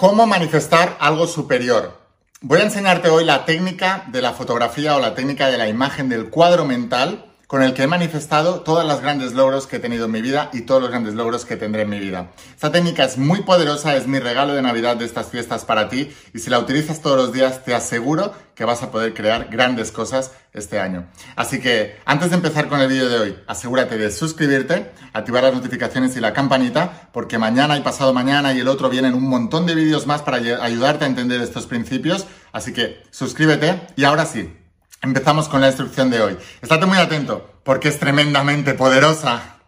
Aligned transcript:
¿Cómo 0.00 0.26
manifestar 0.26 0.96
algo 0.98 1.26
superior? 1.26 1.92
Voy 2.40 2.60
a 2.60 2.64
enseñarte 2.64 3.10
hoy 3.10 3.22
la 3.22 3.44
técnica 3.44 4.06
de 4.06 4.22
la 4.22 4.32
fotografía 4.32 4.96
o 4.96 4.98
la 4.98 5.14
técnica 5.14 5.48
de 5.48 5.58
la 5.58 5.68
imagen 5.68 6.08
del 6.08 6.30
cuadro 6.30 6.64
mental 6.64 7.29
con 7.50 7.64
el 7.64 7.74
que 7.74 7.82
he 7.82 7.88
manifestado 7.88 8.60
todos 8.60 8.86
los 8.86 9.00
grandes 9.00 9.32
logros 9.32 9.66
que 9.66 9.76
he 9.76 9.80
tenido 9.80 10.04
en 10.04 10.12
mi 10.12 10.22
vida 10.22 10.50
y 10.52 10.60
todos 10.60 10.80
los 10.80 10.90
grandes 10.92 11.14
logros 11.14 11.44
que 11.44 11.56
tendré 11.56 11.82
en 11.82 11.88
mi 11.88 11.98
vida. 11.98 12.30
Esta 12.54 12.70
técnica 12.70 13.02
es 13.02 13.18
muy 13.18 13.42
poderosa, 13.42 13.96
es 13.96 14.06
mi 14.06 14.20
regalo 14.20 14.54
de 14.54 14.62
Navidad 14.62 14.94
de 14.94 15.04
estas 15.04 15.30
fiestas 15.30 15.64
para 15.64 15.88
ti 15.88 16.14
y 16.32 16.38
si 16.38 16.48
la 16.48 16.60
utilizas 16.60 17.02
todos 17.02 17.16
los 17.16 17.32
días 17.32 17.64
te 17.64 17.74
aseguro 17.74 18.32
que 18.54 18.64
vas 18.64 18.84
a 18.84 18.92
poder 18.92 19.14
crear 19.14 19.48
grandes 19.50 19.90
cosas 19.90 20.30
este 20.52 20.78
año. 20.78 21.08
Así 21.34 21.58
que 21.58 21.96
antes 22.04 22.30
de 22.30 22.36
empezar 22.36 22.68
con 22.68 22.80
el 22.80 22.88
vídeo 22.88 23.08
de 23.08 23.18
hoy, 23.18 23.36
asegúrate 23.48 23.98
de 23.98 24.12
suscribirte, 24.12 24.92
activar 25.12 25.42
las 25.42 25.54
notificaciones 25.54 26.16
y 26.16 26.20
la 26.20 26.32
campanita 26.32 27.10
porque 27.12 27.36
mañana 27.36 27.76
y 27.76 27.80
pasado 27.80 28.14
mañana 28.14 28.52
y 28.52 28.60
el 28.60 28.68
otro 28.68 28.88
vienen 28.88 29.14
un 29.14 29.28
montón 29.28 29.66
de 29.66 29.74
vídeos 29.74 30.06
más 30.06 30.22
para 30.22 30.36
ayudarte 30.36 31.04
a 31.04 31.08
entender 31.08 31.40
estos 31.40 31.66
principios. 31.66 32.28
Así 32.52 32.72
que 32.72 33.02
suscríbete 33.10 33.80
y 33.96 34.04
ahora 34.04 34.24
sí, 34.24 34.54
Empezamos 35.02 35.48
con 35.48 35.62
la 35.62 35.68
instrucción 35.68 36.10
de 36.10 36.20
hoy. 36.20 36.36
Estate 36.60 36.84
muy 36.84 36.98
atento 36.98 37.50
porque 37.64 37.88
es 37.88 37.98
tremendamente 37.98 38.74
poderosa. 38.74 39.59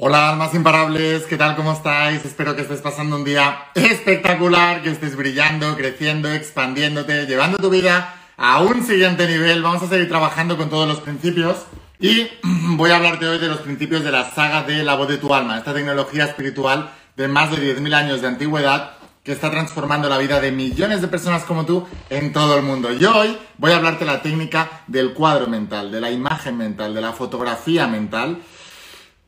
Hola 0.00 0.28
almas 0.28 0.54
imparables, 0.54 1.24
¿qué 1.24 1.36
tal? 1.36 1.56
¿Cómo 1.56 1.72
estáis? 1.72 2.24
Espero 2.24 2.54
que 2.54 2.62
estés 2.62 2.80
pasando 2.80 3.16
un 3.16 3.24
día 3.24 3.64
espectacular, 3.74 4.80
que 4.80 4.90
estés 4.90 5.16
brillando, 5.16 5.74
creciendo, 5.76 6.30
expandiéndote, 6.30 7.26
llevando 7.26 7.58
tu 7.58 7.68
vida 7.68 8.14
a 8.36 8.60
un 8.60 8.86
siguiente 8.86 9.26
nivel. 9.26 9.60
Vamos 9.60 9.82
a 9.82 9.88
seguir 9.88 10.08
trabajando 10.08 10.56
con 10.56 10.70
todos 10.70 10.86
los 10.86 11.00
principios 11.00 11.64
y 11.98 12.28
voy 12.76 12.92
a 12.92 12.96
hablarte 12.98 13.26
hoy 13.26 13.40
de 13.40 13.48
los 13.48 13.58
principios 13.58 14.04
de 14.04 14.12
la 14.12 14.30
saga 14.30 14.62
de 14.62 14.84
la 14.84 14.94
voz 14.94 15.08
de 15.08 15.16
tu 15.16 15.34
alma, 15.34 15.58
esta 15.58 15.74
tecnología 15.74 16.26
espiritual 16.26 16.92
de 17.16 17.26
más 17.26 17.50
de 17.50 17.56
10.000 17.56 17.92
años 17.92 18.20
de 18.20 18.28
antigüedad 18.28 18.92
que 19.24 19.32
está 19.32 19.50
transformando 19.50 20.08
la 20.08 20.18
vida 20.18 20.40
de 20.40 20.52
millones 20.52 21.00
de 21.00 21.08
personas 21.08 21.42
como 21.42 21.66
tú 21.66 21.88
en 22.08 22.32
todo 22.32 22.56
el 22.56 22.62
mundo. 22.62 22.92
Y 22.92 23.04
hoy 23.04 23.36
voy 23.56 23.72
a 23.72 23.78
hablarte 23.78 24.04
de 24.04 24.12
la 24.12 24.22
técnica 24.22 24.82
del 24.86 25.12
cuadro 25.12 25.48
mental, 25.48 25.90
de 25.90 26.00
la 26.00 26.12
imagen 26.12 26.56
mental, 26.56 26.94
de 26.94 27.00
la 27.00 27.12
fotografía 27.12 27.88
mental 27.88 28.38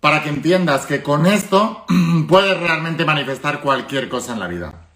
para 0.00 0.22
que 0.22 0.30
entiendas 0.30 0.86
que 0.86 1.02
con 1.02 1.26
esto 1.26 1.84
puedes 2.28 2.58
realmente 2.58 3.04
manifestar 3.04 3.60
cualquier 3.60 4.08
cosa 4.08 4.32
en 4.32 4.40
la 4.40 4.48
vida. 4.48 4.86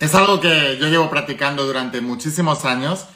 Es 0.00 0.14
algo 0.14 0.40
que 0.40 0.76
yo 0.78 0.88
llevo 0.88 1.08
practicando 1.08 1.64
durante 1.64 2.00
muchísimos 2.00 2.64
años 2.64 3.06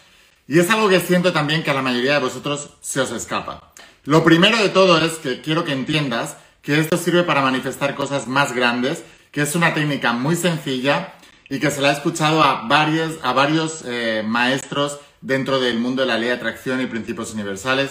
y 0.47 0.61
es 0.61 0.71
algo 0.71 0.89
que 0.89 1.01
siento 1.01 1.33
también 1.33 1.63
que 1.63 1.71
a 1.71 1.75
la 1.75 1.83
mayoría 1.83 2.15
de 2.15 2.21
vosotros 2.21 2.71
se 2.81 3.01
os 3.01 3.11
escapa. 3.11 3.73
Lo 4.05 4.25
primero 4.25 4.57
de 4.57 4.71
todo 4.71 4.99
es 5.05 5.15
que 5.15 5.43
quiero 5.43 5.65
que 5.65 5.73
entiendas 5.73 6.37
que 6.63 6.79
esto 6.79 6.97
sirve 6.97 7.25
para 7.25 7.43
manifestar 7.43 7.95
cosas 7.95 8.27
más 8.29 8.55
grandes, 8.55 9.03
que 9.33 9.43
es 9.43 9.55
una 9.55 9.75
técnica 9.75 10.13
muy 10.13 10.37
sencilla 10.37 11.15
y 11.51 11.59
que 11.59 11.71
se 11.71 11.81
la 11.81 11.91
he 11.91 11.93
escuchado 11.93 12.43
a 12.43 12.67
varios, 12.69 13.17
a 13.23 13.33
varios 13.33 13.83
eh, 13.87 14.23
maestros 14.25 15.01
dentro 15.21 15.59
del 15.61 15.79
mundo 15.79 16.03
de 16.03 16.09
la 16.09 16.17
ley 16.17 16.29
de 16.29 16.37
atracción 16.37 16.81
y 16.81 16.87
principios 16.87 17.35
universales, 17.35 17.91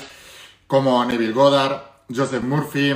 como 0.65 1.03
Neville 1.05 1.33
Goddard, 1.33 1.81
Joseph 2.13 2.43
Murphy, 2.43 2.95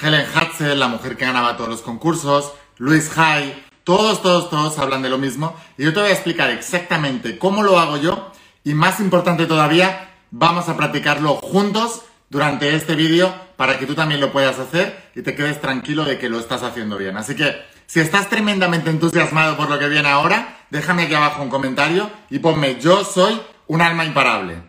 Helen 0.00 0.26
Hatzel, 0.34 0.78
la 0.78 0.88
mujer 0.88 1.16
que 1.16 1.24
ganaba 1.24 1.56
todos 1.56 1.70
los 1.70 1.82
concursos, 1.82 2.52
Luis 2.78 3.10
Hay, 3.16 3.64
todos, 3.84 4.22
todos, 4.22 4.50
todos 4.50 4.78
hablan 4.78 5.02
de 5.02 5.08
lo 5.08 5.18
mismo. 5.18 5.56
Y 5.78 5.84
yo 5.84 5.92
te 5.92 6.00
voy 6.00 6.10
a 6.10 6.12
explicar 6.12 6.50
exactamente 6.50 7.38
cómo 7.38 7.62
lo 7.62 7.78
hago 7.78 7.96
yo 7.96 8.32
y 8.64 8.74
más 8.74 8.98
importante 8.98 9.46
todavía, 9.46 10.10
vamos 10.32 10.68
a 10.68 10.76
practicarlo 10.76 11.36
juntos 11.36 12.02
durante 12.28 12.74
este 12.74 12.96
vídeo 12.96 13.32
para 13.56 13.78
que 13.78 13.86
tú 13.86 13.94
también 13.94 14.20
lo 14.20 14.32
puedas 14.32 14.58
hacer 14.58 15.10
y 15.14 15.22
te 15.22 15.34
quedes 15.36 15.60
tranquilo 15.60 16.04
de 16.04 16.18
que 16.18 16.28
lo 16.28 16.40
estás 16.40 16.64
haciendo 16.64 16.98
bien. 16.98 17.16
Así 17.16 17.36
que 17.36 17.54
si 17.86 18.00
estás 18.00 18.28
tremendamente 18.28 18.90
entusiasmado 18.90 19.56
por 19.56 19.70
lo 19.70 19.78
que 19.78 19.88
viene 19.88 20.08
ahora, 20.08 20.58
déjame 20.70 21.04
aquí 21.04 21.14
abajo 21.14 21.42
un 21.42 21.48
comentario 21.48 22.10
y 22.28 22.40
ponme 22.40 22.80
yo 22.80 23.04
soy 23.04 23.40
un 23.68 23.80
alma 23.80 24.04
imparable. 24.04 24.62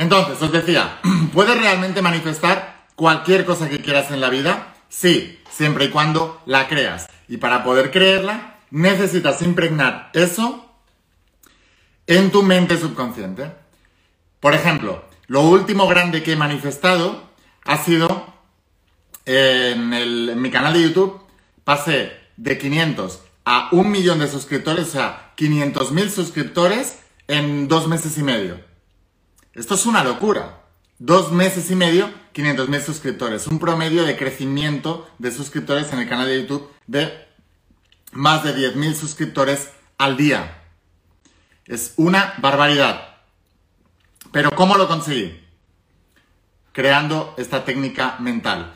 Entonces, 0.00 0.40
os 0.40 0.50
decía, 0.50 0.98
¿puedes 1.34 1.58
realmente 1.58 2.00
manifestar 2.00 2.86
cualquier 2.96 3.44
cosa 3.44 3.68
que 3.68 3.80
quieras 3.80 4.10
en 4.10 4.22
la 4.22 4.30
vida? 4.30 4.72
Sí, 4.88 5.38
siempre 5.50 5.84
y 5.84 5.88
cuando 5.90 6.40
la 6.46 6.68
creas. 6.68 7.06
Y 7.28 7.36
para 7.36 7.62
poder 7.62 7.90
creerla, 7.90 8.56
necesitas 8.70 9.42
impregnar 9.42 10.08
eso 10.14 10.74
en 12.06 12.30
tu 12.30 12.42
mente 12.42 12.78
subconsciente. 12.78 13.52
Por 14.40 14.54
ejemplo, 14.54 15.04
lo 15.26 15.42
último 15.42 15.86
grande 15.86 16.22
que 16.22 16.32
he 16.32 16.36
manifestado 16.36 17.28
ha 17.66 17.76
sido 17.76 18.32
en, 19.26 20.40
mi 20.40 20.50
canal 20.50 20.72
de 20.72 20.82
YouTube, 20.82 21.20
pasé 21.62 22.10
de 22.38 22.56
500 22.56 23.20
a 23.44 23.68
un 23.72 23.90
millón 23.90 24.18
de 24.18 24.28
suscriptores, 24.28 24.88
o 24.88 24.92
sea, 24.92 25.34
500.000 25.36 26.08
suscriptores 26.08 27.00
en 27.28 27.68
dos 27.68 27.86
meses 27.86 28.16
y 28.16 28.22
medio. 28.22 28.69
Esto 29.54 29.74
es 29.74 29.84
una 29.86 30.04
locura. 30.04 30.60
Dos 30.98 31.32
meses 31.32 31.70
y 31.70 31.74
medio, 31.74 32.12
500 32.32 32.68
mil 32.68 32.80
suscriptores. 32.80 33.46
Un 33.48 33.58
promedio 33.58 34.04
de 34.04 34.16
crecimiento 34.16 35.10
de 35.18 35.32
suscriptores 35.32 35.92
en 35.92 35.98
el 35.98 36.08
canal 36.08 36.26
de 36.26 36.42
YouTube 36.42 36.70
de 36.86 37.26
más 38.12 38.44
de 38.44 38.54
10 38.54 38.76
mil 38.76 38.94
suscriptores 38.94 39.70
al 39.98 40.16
día. 40.16 40.62
Es 41.66 41.94
una 41.96 42.34
barbaridad. 42.38 43.16
Pero 44.30 44.52
¿cómo 44.52 44.76
lo 44.76 44.86
conseguí? 44.86 45.40
Creando 46.72 47.34
esta 47.36 47.64
técnica 47.64 48.16
mental. 48.20 48.72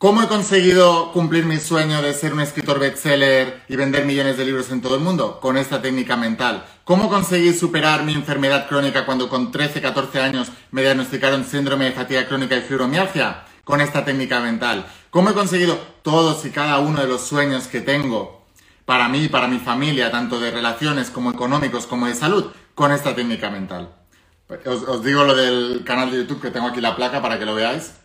¿Cómo 0.00 0.22
he 0.22 0.28
conseguido 0.28 1.12
cumplir 1.12 1.44
mi 1.44 1.58
sueño 1.58 2.00
de 2.00 2.14
ser 2.14 2.32
un 2.32 2.40
escritor 2.40 2.78
bestseller 2.78 3.60
y 3.68 3.76
vender 3.76 4.06
millones 4.06 4.38
de 4.38 4.46
libros 4.46 4.70
en 4.70 4.80
todo 4.80 4.94
el 4.94 5.02
mundo? 5.02 5.40
Con 5.40 5.58
esta 5.58 5.82
técnica 5.82 6.16
mental. 6.16 6.64
¿Cómo 6.84 7.10
conseguí 7.10 7.52
superar 7.52 8.04
mi 8.04 8.14
enfermedad 8.14 8.66
crónica 8.66 9.04
cuando 9.04 9.28
con 9.28 9.52
13, 9.52 9.82
14 9.82 10.22
años 10.22 10.52
me 10.70 10.80
diagnosticaron 10.80 11.44
síndrome 11.44 11.84
de 11.84 11.92
fatiga 11.92 12.26
crónica 12.26 12.56
y 12.56 12.62
fibromialgia? 12.62 13.44
Con 13.62 13.82
esta 13.82 14.02
técnica 14.02 14.40
mental. 14.40 14.86
¿Cómo 15.10 15.28
he 15.28 15.34
conseguido 15.34 15.78
todos 16.00 16.46
y 16.46 16.50
cada 16.50 16.78
uno 16.78 17.02
de 17.02 17.06
los 17.06 17.20
sueños 17.20 17.66
que 17.66 17.82
tengo 17.82 18.46
para 18.86 19.06
mí 19.10 19.24
y 19.24 19.28
para 19.28 19.48
mi 19.48 19.58
familia, 19.58 20.10
tanto 20.10 20.40
de 20.40 20.50
relaciones 20.50 21.10
como 21.10 21.30
económicos 21.30 21.86
como 21.86 22.06
de 22.06 22.14
salud? 22.14 22.46
Con 22.74 22.90
esta 22.90 23.14
técnica 23.14 23.50
mental. 23.50 23.94
Os, 24.64 24.82
os 24.82 25.04
digo 25.04 25.24
lo 25.24 25.36
del 25.36 25.84
canal 25.84 26.10
de 26.10 26.16
YouTube 26.16 26.40
que 26.40 26.50
tengo 26.50 26.68
aquí 26.68 26.80
la 26.80 26.96
placa 26.96 27.20
para 27.20 27.38
que 27.38 27.44
lo 27.44 27.54
veáis. 27.54 27.99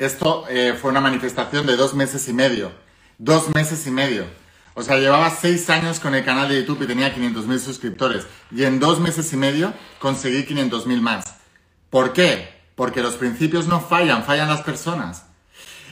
Esto 0.00 0.46
eh, 0.48 0.74
fue 0.80 0.90
una 0.90 1.02
manifestación 1.02 1.66
de 1.66 1.76
dos 1.76 1.92
meses 1.92 2.26
y 2.26 2.32
medio. 2.32 2.72
Dos 3.18 3.54
meses 3.54 3.86
y 3.86 3.90
medio. 3.90 4.24
O 4.72 4.82
sea, 4.82 4.96
llevaba 4.96 5.28
seis 5.28 5.68
años 5.68 6.00
con 6.00 6.14
el 6.14 6.24
canal 6.24 6.48
de 6.48 6.56
YouTube 6.58 6.84
y 6.84 6.86
tenía 6.86 7.14
500.000 7.14 7.58
suscriptores. 7.58 8.26
Y 8.50 8.64
en 8.64 8.80
dos 8.80 8.98
meses 8.98 9.30
y 9.34 9.36
medio 9.36 9.74
conseguí 9.98 10.46
500.000 10.46 11.02
más. 11.02 11.36
¿Por 11.90 12.14
qué? 12.14 12.48
Porque 12.76 13.02
los 13.02 13.16
principios 13.16 13.66
no 13.66 13.78
fallan, 13.78 14.24
fallan 14.24 14.48
las 14.48 14.62
personas. 14.62 15.26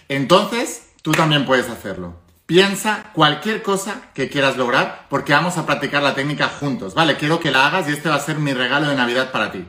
Entonces, 0.08 0.88
tú 1.02 1.12
también 1.12 1.44
puedes 1.44 1.68
hacerlo. 1.68 2.16
Piensa 2.46 3.10
cualquier 3.12 3.62
cosa 3.62 4.10
que 4.14 4.30
quieras 4.30 4.56
lograr 4.56 5.04
porque 5.10 5.34
vamos 5.34 5.58
a 5.58 5.66
practicar 5.66 6.02
la 6.02 6.14
técnica 6.14 6.48
juntos, 6.48 6.94
¿vale? 6.94 7.18
Quiero 7.18 7.40
que 7.40 7.50
la 7.50 7.66
hagas 7.66 7.86
y 7.90 7.92
este 7.92 8.08
va 8.08 8.14
a 8.14 8.20
ser 8.20 8.38
mi 8.38 8.54
regalo 8.54 8.88
de 8.88 8.96
Navidad 8.96 9.32
para 9.32 9.52
ti. 9.52 9.66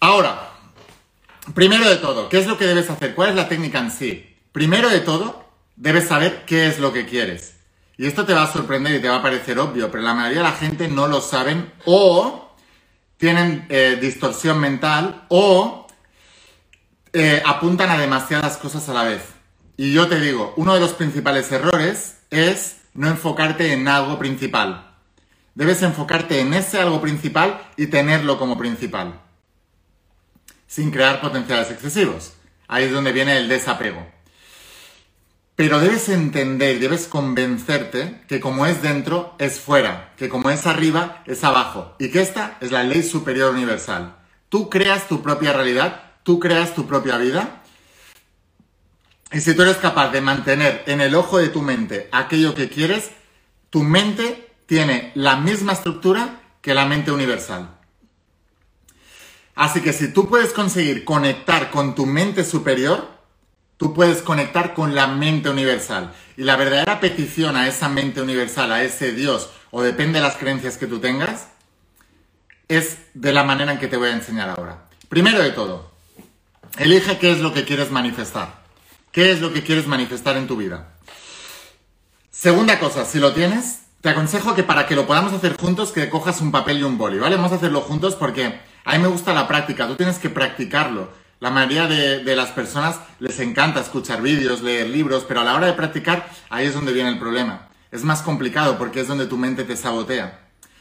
Ahora, 0.00 0.53
Primero 1.52 1.88
de 1.88 1.96
todo, 1.96 2.30
¿qué 2.30 2.38
es 2.38 2.46
lo 2.46 2.56
que 2.56 2.66
debes 2.66 2.88
hacer? 2.88 3.14
¿Cuál 3.14 3.30
es 3.30 3.34
la 3.34 3.48
técnica 3.48 3.78
en 3.78 3.90
sí? 3.90 4.34
Primero 4.50 4.88
de 4.88 5.00
todo, 5.00 5.44
debes 5.76 6.08
saber 6.08 6.44
qué 6.46 6.68
es 6.68 6.78
lo 6.78 6.92
que 6.92 7.04
quieres. 7.04 7.56
Y 7.98 8.06
esto 8.06 8.24
te 8.24 8.32
va 8.32 8.44
a 8.44 8.52
sorprender 8.52 8.94
y 8.94 9.02
te 9.02 9.08
va 9.08 9.16
a 9.16 9.22
parecer 9.22 9.58
obvio, 9.58 9.90
pero 9.90 10.02
la 10.02 10.14
mayoría 10.14 10.38
de 10.38 10.44
la 10.44 10.52
gente 10.52 10.88
no 10.88 11.06
lo 11.06 11.20
saben 11.20 11.70
o 11.84 12.56
tienen 13.18 13.66
eh, 13.68 13.98
distorsión 14.00 14.58
mental 14.58 15.26
o 15.28 15.86
eh, 17.12 17.42
apuntan 17.44 17.90
a 17.90 17.98
demasiadas 17.98 18.56
cosas 18.56 18.88
a 18.88 18.94
la 18.94 19.04
vez. 19.04 19.22
Y 19.76 19.92
yo 19.92 20.08
te 20.08 20.20
digo, 20.20 20.54
uno 20.56 20.72
de 20.72 20.80
los 20.80 20.94
principales 20.94 21.52
errores 21.52 22.20
es 22.30 22.78
no 22.94 23.08
enfocarte 23.08 23.72
en 23.72 23.86
algo 23.86 24.18
principal. 24.18 24.94
Debes 25.54 25.82
enfocarte 25.82 26.40
en 26.40 26.54
ese 26.54 26.80
algo 26.80 27.00
principal 27.02 27.60
y 27.76 27.88
tenerlo 27.88 28.38
como 28.38 28.56
principal 28.56 29.23
sin 30.74 30.90
crear 30.90 31.20
potenciales 31.20 31.70
excesivos. 31.70 32.32
Ahí 32.66 32.86
es 32.86 32.92
donde 32.92 33.12
viene 33.12 33.38
el 33.38 33.48
desapego. 33.48 34.04
Pero 35.54 35.78
debes 35.78 36.08
entender, 36.08 36.80
debes 36.80 37.06
convencerte 37.06 38.22
que 38.26 38.40
como 38.40 38.66
es 38.66 38.82
dentro, 38.82 39.36
es 39.38 39.60
fuera, 39.60 40.12
que 40.16 40.28
como 40.28 40.50
es 40.50 40.66
arriba, 40.66 41.22
es 41.26 41.44
abajo, 41.44 41.94
y 42.00 42.10
que 42.10 42.20
esta 42.20 42.58
es 42.60 42.72
la 42.72 42.82
ley 42.82 43.04
superior 43.04 43.54
universal. 43.54 44.16
Tú 44.48 44.68
creas 44.68 45.06
tu 45.06 45.22
propia 45.22 45.52
realidad, 45.52 46.14
tú 46.24 46.40
creas 46.40 46.74
tu 46.74 46.88
propia 46.88 47.18
vida, 47.18 47.62
y 49.30 49.40
si 49.42 49.54
tú 49.54 49.62
eres 49.62 49.76
capaz 49.76 50.10
de 50.10 50.20
mantener 50.22 50.82
en 50.86 51.00
el 51.00 51.14
ojo 51.14 51.38
de 51.38 51.50
tu 51.50 51.62
mente 51.62 52.08
aquello 52.10 52.52
que 52.52 52.68
quieres, 52.68 53.12
tu 53.70 53.84
mente 53.84 54.50
tiene 54.66 55.12
la 55.14 55.36
misma 55.36 55.74
estructura 55.74 56.40
que 56.60 56.74
la 56.74 56.84
mente 56.84 57.12
universal. 57.12 57.73
Así 59.54 59.80
que 59.80 59.92
si 59.92 60.08
tú 60.08 60.28
puedes 60.28 60.52
conseguir 60.52 61.04
conectar 61.04 61.70
con 61.70 61.94
tu 61.94 62.06
mente 62.06 62.44
superior, 62.44 63.08
tú 63.76 63.94
puedes 63.94 64.22
conectar 64.22 64.74
con 64.74 64.94
la 64.94 65.06
mente 65.06 65.48
universal. 65.48 66.12
Y 66.36 66.42
la 66.42 66.56
verdadera 66.56 67.00
petición 67.00 67.56
a 67.56 67.68
esa 67.68 67.88
mente 67.88 68.20
universal, 68.20 68.72
a 68.72 68.82
ese 68.82 69.12
Dios, 69.12 69.50
o 69.70 69.82
depende 69.82 70.18
de 70.18 70.24
las 70.24 70.36
creencias 70.36 70.76
que 70.76 70.86
tú 70.86 70.98
tengas, 70.98 71.48
es 72.68 72.98
de 73.14 73.32
la 73.32 73.44
manera 73.44 73.72
en 73.72 73.78
que 73.78 73.88
te 73.88 73.96
voy 73.96 74.08
a 74.08 74.14
enseñar 74.14 74.48
ahora. 74.48 74.88
Primero 75.08 75.40
de 75.40 75.50
todo, 75.50 75.92
elige 76.78 77.18
qué 77.18 77.30
es 77.30 77.40
lo 77.40 77.52
que 77.52 77.64
quieres 77.64 77.90
manifestar. 77.90 78.64
¿Qué 79.12 79.30
es 79.30 79.40
lo 79.40 79.52
que 79.52 79.62
quieres 79.62 79.86
manifestar 79.86 80.36
en 80.36 80.48
tu 80.48 80.56
vida? 80.56 80.88
Segunda 82.32 82.80
cosa, 82.80 83.04
si 83.04 83.20
lo 83.20 83.32
tienes, 83.32 83.82
te 84.00 84.08
aconsejo 84.08 84.56
que 84.56 84.64
para 84.64 84.86
que 84.88 84.96
lo 84.96 85.06
podamos 85.06 85.32
hacer 85.32 85.56
juntos, 85.56 85.92
que 85.92 86.10
cojas 86.10 86.40
un 86.40 86.50
papel 86.50 86.78
y 86.78 86.82
un 86.82 86.98
boli, 86.98 87.18
¿vale? 87.18 87.36
Vamos 87.36 87.52
a 87.52 87.56
hacerlo 87.56 87.80
juntos 87.80 88.16
porque 88.16 88.58
a 88.84 88.92
mí 88.92 88.98
me 88.98 89.08
gusta 89.08 89.32
la 89.32 89.48
práctica, 89.48 89.86
tú 89.86 89.96
tienes 89.96 90.18
que 90.18 90.28
practicarlo. 90.28 91.10
La 91.40 91.50
mayoría 91.50 91.86
de, 91.86 92.36
las 92.36 92.50
personas 92.50 93.00
les 93.18 93.40
encanta 93.40 93.80
escuchar 93.80 94.22
vídeos, 94.22 94.62
leer 94.62 94.88
libros, 94.88 95.24
pero 95.26 95.40
a 95.40 95.44
la 95.44 95.54
hora 95.54 95.66
de 95.66 95.72
practicar, 95.72 96.28
ahí 96.50 96.66
es 96.66 96.74
donde 96.74 96.92
viene 96.92 97.08
el 97.08 97.18
problema. 97.18 97.68
Es 97.90 98.04
más 98.04 98.22
complicado 98.22 98.78
porque 98.78 99.00
es 99.00 99.08
donde 99.08 99.26
tu 99.26 99.36
mente 99.36 99.64
te 99.64 99.76
sabotea. 99.76 100.40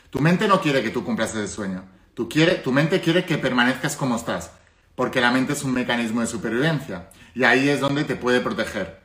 Tu 0.09 0.19
mente 0.19 0.47
no 0.47 0.61
quiere 0.61 0.83
que 0.83 0.89
tú 0.89 1.03
cumplas 1.03 1.35
ese 1.35 1.47
sueño. 1.47 1.83
tu 2.13 2.71
mente 2.71 3.01
quiere 3.01 3.25
que 3.25 3.37
permanezcas 3.37 3.95
como 3.95 4.15
estás, 4.15 4.51
porque 4.95 5.21
la 5.21 5.31
mente 5.31 5.53
es 5.53 5.63
un 5.63 5.73
mecanismo 5.73 6.21
de 6.21 6.27
supervivencia 6.27 7.09
y 7.33 7.43
ahí 7.43 7.69
es 7.69 7.79
donde 7.79 8.03
te 8.03 8.15
puede 8.15 8.41
proteger. 8.41 9.01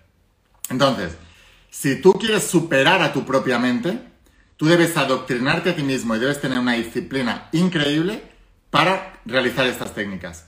Entonces, 0.71 1.17
si 1.71 2.01
tú 2.01 2.13
quieres 2.15 2.45
superar 2.45 3.01
a 3.03 3.13
tu 3.13 3.25
propia 3.25 3.59
mente, 3.59 3.99
tú 4.57 4.67
debes 4.67 4.97
adoctrinarte 4.97 5.71
a 5.71 5.77
ti 5.77 5.83
mismo 5.83 6.15
y 6.15 6.19
debes 6.19 6.41
tener 6.41 6.59
una 6.59 6.75
disciplina 6.75 7.49
increíble 7.53 8.23
para 8.71 9.21
realizar 9.25 9.67
estas 9.67 9.95
técnicas. 9.95 10.47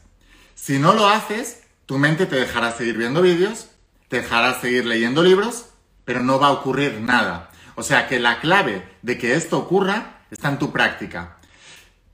Si 0.55 0.79
no 0.79 0.93
lo 0.93 1.09
haces, 1.09 1.63
tu 1.87 1.99
mente 1.99 2.27
te 2.27 2.37
dejará 2.37 2.73
seguir 2.73 2.97
viendo 2.97 3.23
vídeos, 3.23 3.69
te 4.09 4.21
dejará 4.21 4.61
seguir 4.61 4.85
leyendo 4.85 5.23
libros, 5.23 5.67
pero 6.05 6.23
no 6.23 6.39
va 6.39 6.49
a 6.49 6.53
ocurrir 6.53 7.01
nada. 7.01 7.51
O 7.77 7.83
sea 7.83 8.09
que 8.09 8.21
la 8.21 8.41
clave 8.41 8.87
de 9.03 9.17
que 9.17 9.35
esto 9.35 9.59
ocurra 9.59 10.21
está 10.31 10.49
en 10.49 10.59
tu 10.59 10.73
práctica. 10.73 11.39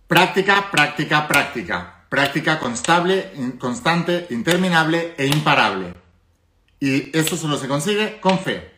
Práctica, 0.07 0.71
práctica, 0.71 1.27
práctica. 1.27 2.05
Práctica 2.09 2.61
constante, 2.61 4.27
interminable 4.31 5.15
e 5.19 5.27
imparable. 5.27 5.95
Y 6.79 7.17
eso 7.19 7.37
solo 7.37 7.59
se 7.59 7.67
consigue 7.67 8.21
con 8.21 8.39
fe. 8.39 8.71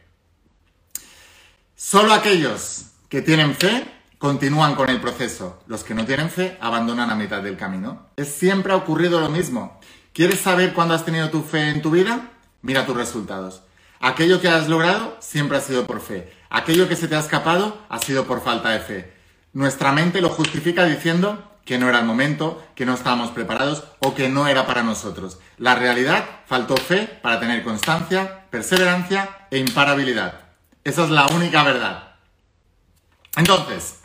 Solo 1.76 2.14
aquellos 2.14 2.86
que 3.08 3.20
tienen 3.20 3.54
fe 3.54 3.86
continúan 4.18 4.74
con 4.74 4.90
el 4.90 5.00
proceso. 5.00 5.62
Los 5.66 5.84
que 5.84 5.94
no 5.94 6.04
tienen 6.04 6.30
fe 6.30 6.58
abandonan 6.60 7.10
a 7.10 7.14
mitad 7.14 7.42
del 7.42 7.56
camino. 7.56 8.06
Es 8.16 8.28
siempre 8.28 8.72
ha 8.72 8.76
ocurrido 8.76 9.20
lo 9.20 9.28
mismo. 9.28 9.80
¿Quieres 10.12 10.40
saber 10.40 10.74
cuándo 10.74 10.94
has 10.94 11.04
tenido 11.04 11.30
tu 11.30 11.42
fe 11.42 11.70
en 11.70 11.80
tu 11.80 11.90
vida? 11.90 12.30
Mira 12.62 12.84
tus 12.84 12.96
resultados. 12.96 13.62
Aquello 14.00 14.40
que 14.40 14.48
has 14.48 14.68
logrado 14.68 15.16
siempre 15.20 15.56
ha 15.56 15.60
sido 15.60 15.86
por 15.86 16.00
fe. 16.00 16.32
Aquello 16.50 16.88
que 16.88 16.96
se 16.96 17.08
te 17.08 17.16
ha 17.16 17.20
escapado 17.20 17.78
ha 17.88 17.98
sido 17.98 18.26
por 18.26 18.42
falta 18.42 18.70
de 18.70 18.80
fe. 18.80 19.12
Nuestra 19.52 19.92
mente 19.92 20.20
lo 20.20 20.28
justifica 20.28 20.84
diciendo 20.84 21.44
que 21.64 21.78
no 21.78 21.88
era 21.88 22.00
el 22.00 22.06
momento, 22.06 22.62
que 22.74 22.86
no 22.86 22.94
estábamos 22.94 23.30
preparados 23.30 23.84
o 24.00 24.14
que 24.14 24.28
no 24.28 24.48
era 24.48 24.66
para 24.66 24.82
nosotros. 24.82 25.38
La 25.58 25.74
realidad, 25.74 26.24
faltó 26.46 26.76
fe 26.76 27.06
para 27.22 27.40
tener 27.40 27.62
constancia, 27.62 28.44
perseverancia 28.50 29.46
e 29.50 29.58
imparabilidad. 29.58 30.40
Esa 30.82 31.04
es 31.04 31.10
la 31.10 31.26
única 31.26 31.62
verdad. 31.62 32.07
Entonces, 33.38 34.00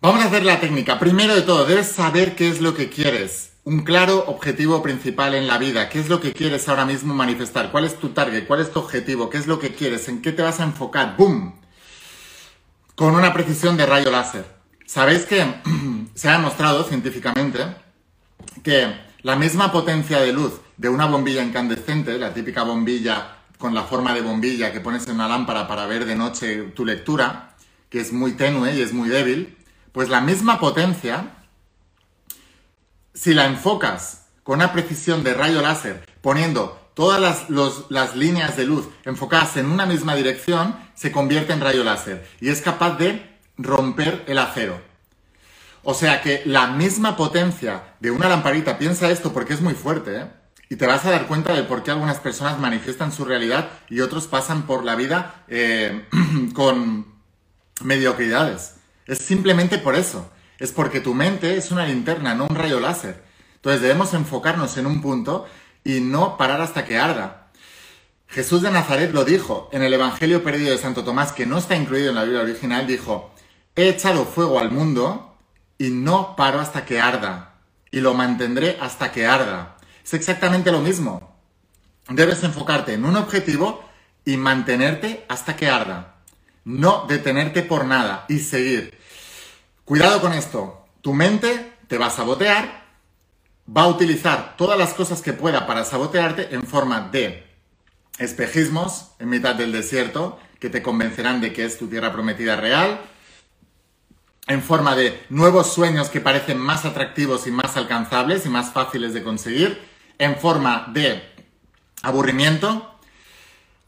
vamos 0.00 0.22
a 0.22 0.28
hacer 0.28 0.44
la 0.44 0.60
técnica. 0.60 1.00
Primero 1.00 1.34
de 1.34 1.42
todo, 1.42 1.64
debes 1.64 1.88
saber 1.88 2.36
qué 2.36 2.48
es 2.48 2.60
lo 2.60 2.72
que 2.72 2.88
quieres. 2.88 3.54
Un 3.64 3.82
claro 3.82 4.24
objetivo 4.28 4.80
principal 4.80 5.34
en 5.34 5.48
la 5.48 5.58
vida. 5.58 5.88
¿Qué 5.88 5.98
es 5.98 6.08
lo 6.08 6.20
que 6.20 6.32
quieres 6.32 6.68
ahora 6.68 6.84
mismo 6.84 7.14
manifestar? 7.14 7.72
¿Cuál 7.72 7.84
es 7.84 7.98
tu 7.98 8.10
target? 8.10 8.46
¿Cuál 8.46 8.60
es 8.60 8.72
tu 8.72 8.78
objetivo? 8.78 9.28
¿Qué 9.28 9.38
es 9.38 9.48
lo 9.48 9.58
que 9.58 9.74
quieres? 9.74 10.08
¿En 10.08 10.22
qué 10.22 10.30
te 10.30 10.42
vas 10.42 10.60
a 10.60 10.64
enfocar? 10.64 11.16
¡Boom! 11.16 11.56
Con 12.94 13.16
una 13.16 13.32
precisión 13.32 13.76
de 13.76 13.86
rayo 13.86 14.12
láser. 14.12 14.46
Sabéis 14.86 15.24
que 15.24 15.44
se 16.14 16.28
ha 16.28 16.32
demostrado 16.34 16.84
científicamente 16.84 17.74
que 18.62 18.86
la 19.22 19.34
misma 19.34 19.72
potencia 19.72 20.20
de 20.20 20.32
luz 20.32 20.60
de 20.76 20.88
una 20.88 21.06
bombilla 21.06 21.42
incandescente, 21.42 22.16
la 22.20 22.32
típica 22.32 22.62
bombilla 22.62 23.41
con 23.62 23.76
la 23.76 23.84
forma 23.84 24.12
de 24.12 24.22
bombilla 24.22 24.72
que 24.72 24.80
pones 24.80 25.06
en 25.06 25.14
una 25.14 25.28
lámpara 25.28 25.68
para 25.68 25.86
ver 25.86 26.04
de 26.04 26.16
noche 26.16 26.72
tu 26.74 26.84
lectura, 26.84 27.54
que 27.90 28.00
es 28.00 28.12
muy 28.12 28.32
tenue 28.32 28.74
y 28.74 28.80
es 28.80 28.92
muy 28.92 29.08
débil, 29.08 29.56
pues 29.92 30.08
la 30.08 30.20
misma 30.20 30.58
potencia, 30.58 31.36
si 33.14 33.34
la 33.34 33.46
enfocas 33.46 34.26
con 34.42 34.56
una 34.56 34.72
precisión 34.72 35.22
de 35.22 35.34
rayo 35.34 35.62
láser, 35.62 36.04
poniendo 36.20 36.90
todas 36.94 37.20
las, 37.20 37.48
las, 37.88 38.16
líneas 38.16 38.56
de 38.56 38.64
luz 38.64 38.88
enfocadas 39.04 39.56
en 39.56 39.66
una 39.66 39.86
misma 39.86 40.16
dirección, 40.16 40.74
se 40.94 41.12
convierte 41.12 41.52
en 41.52 41.60
rayo 41.60 41.84
láser 41.84 42.28
y 42.40 42.48
es 42.48 42.62
capaz 42.62 42.98
de 42.98 43.38
romper 43.58 44.24
el 44.26 44.38
acero. 44.38 44.80
O 45.84 45.94
sea 45.94 46.20
que 46.20 46.42
la 46.46 46.66
misma 46.66 47.16
potencia 47.16 47.94
de 48.00 48.10
una 48.10 48.28
lamparita, 48.28 48.76
piensa 48.76 49.08
esto 49.08 49.32
porque 49.32 49.54
es 49.54 49.60
muy 49.60 49.74
fuerte, 49.74 50.16
¿eh? 50.16 50.41
Y 50.72 50.76
te 50.76 50.86
vas 50.86 51.04
a 51.04 51.10
dar 51.10 51.26
cuenta 51.26 51.52
de 51.52 51.64
por 51.64 51.82
qué 51.82 51.90
algunas 51.90 52.18
personas 52.18 52.58
manifiestan 52.58 53.12
su 53.12 53.26
realidad 53.26 53.68
y 53.90 54.00
otros 54.00 54.26
pasan 54.26 54.62
por 54.62 54.84
la 54.84 54.94
vida 54.94 55.44
eh, 55.48 56.06
con 56.54 57.12
mediocridades. 57.82 58.76
Es 59.04 59.18
simplemente 59.18 59.76
por 59.76 59.96
eso. 59.96 60.30
Es 60.58 60.72
porque 60.72 61.00
tu 61.00 61.12
mente 61.12 61.58
es 61.58 61.72
una 61.72 61.84
linterna, 61.84 62.34
no 62.34 62.46
un 62.46 62.56
rayo 62.56 62.80
láser. 62.80 63.22
Entonces 63.56 63.82
debemos 63.82 64.14
enfocarnos 64.14 64.78
en 64.78 64.86
un 64.86 65.02
punto 65.02 65.46
y 65.84 66.00
no 66.00 66.38
parar 66.38 66.62
hasta 66.62 66.86
que 66.86 66.96
arda. 66.96 67.50
Jesús 68.26 68.62
de 68.62 68.70
Nazaret 68.70 69.12
lo 69.12 69.26
dijo 69.26 69.68
en 69.72 69.82
el 69.82 69.92
Evangelio 69.92 70.42
perdido 70.42 70.70
de 70.70 70.78
Santo 70.78 71.04
Tomás, 71.04 71.32
que 71.32 71.44
no 71.44 71.58
está 71.58 71.76
incluido 71.76 72.08
en 72.08 72.14
la 72.14 72.24
Biblia 72.24 72.40
original, 72.40 72.86
dijo, 72.86 73.34
he 73.76 73.90
echado 73.90 74.24
fuego 74.24 74.58
al 74.58 74.70
mundo 74.70 75.36
y 75.76 75.90
no 75.90 76.34
paro 76.34 76.60
hasta 76.60 76.86
que 76.86 76.98
arda, 76.98 77.56
y 77.90 78.00
lo 78.00 78.14
mantendré 78.14 78.78
hasta 78.80 79.12
que 79.12 79.26
arda. 79.26 79.76
Es 80.04 80.14
exactamente 80.14 80.72
lo 80.72 80.80
mismo. 80.80 81.36
Debes 82.08 82.42
enfocarte 82.42 82.94
en 82.94 83.04
un 83.04 83.16
objetivo 83.16 83.84
y 84.24 84.36
mantenerte 84.36 85.24
hasta 85.28 85.56
que 85.56 85.68
arda. 85.68 86.16
No 86.64 87.06
detenerte 87.08 87.62
por 87.62 87.84
nada 87.84 88.24
y 88.28 88.38
seguir. 88.38 88.98
Cuidado 89.84 90.20
con 90.20 90.32
esto. 90.32 90.86
Tu 91.00 91.12
mente 91.12 91.72
te 91.88 91.98
va 91.98 92.06
a 92.06 92.10
sabotear, 92.10 92.86
va 93.68 93.82
a 93.82 93.88
utilizar 93.88 94.56
todas 94.56 94.78
las 94.78 94.94
cosas 94.94 95.20
que 95.22 95.32
pueda 95.32 95.66
para 95.66 95.84
sabotearte 95.84 96.54
en 96.54 96.62
forma 96.64 97.08
de 97.12 97.46
espejismos 98.18 99.12
en 99.18 99.30
mitad 99.30 99.54
del 99.54 99.72
desierto 99.72 100.38
que 100.60 100.70
te 100.70 100.82
convencerán 100.82 101.40
de 101.40 101.52
que 101.52 101.64
es 101.64 101.76
tu 101.76 101.88
tierra 101.88 102.12
prometida 102.12 102.54
real, 102.54 103.00
en 104.46 104.62
forma 104.62 104.94
de 104.94 105.20
nuevos 105.28 105.72
sueños 105.72 106.08
que 106.08 106.20
parecen 106.20 106.58
más 106.58 106.84
atractivos 106.84 107.48
y 107.48 107.50
más 107.50 107.76
alcanzables 107.76 108.46
y 108.46 108.48
más 108.48 108.72
fáciles 108.72 109.12
de 109.12 109.24
conseguir, 109.24 109.82
en 110.22 110.36
forma 110.36 110.86
de 110.92 111.20
aburrimiento, 112.02 112.94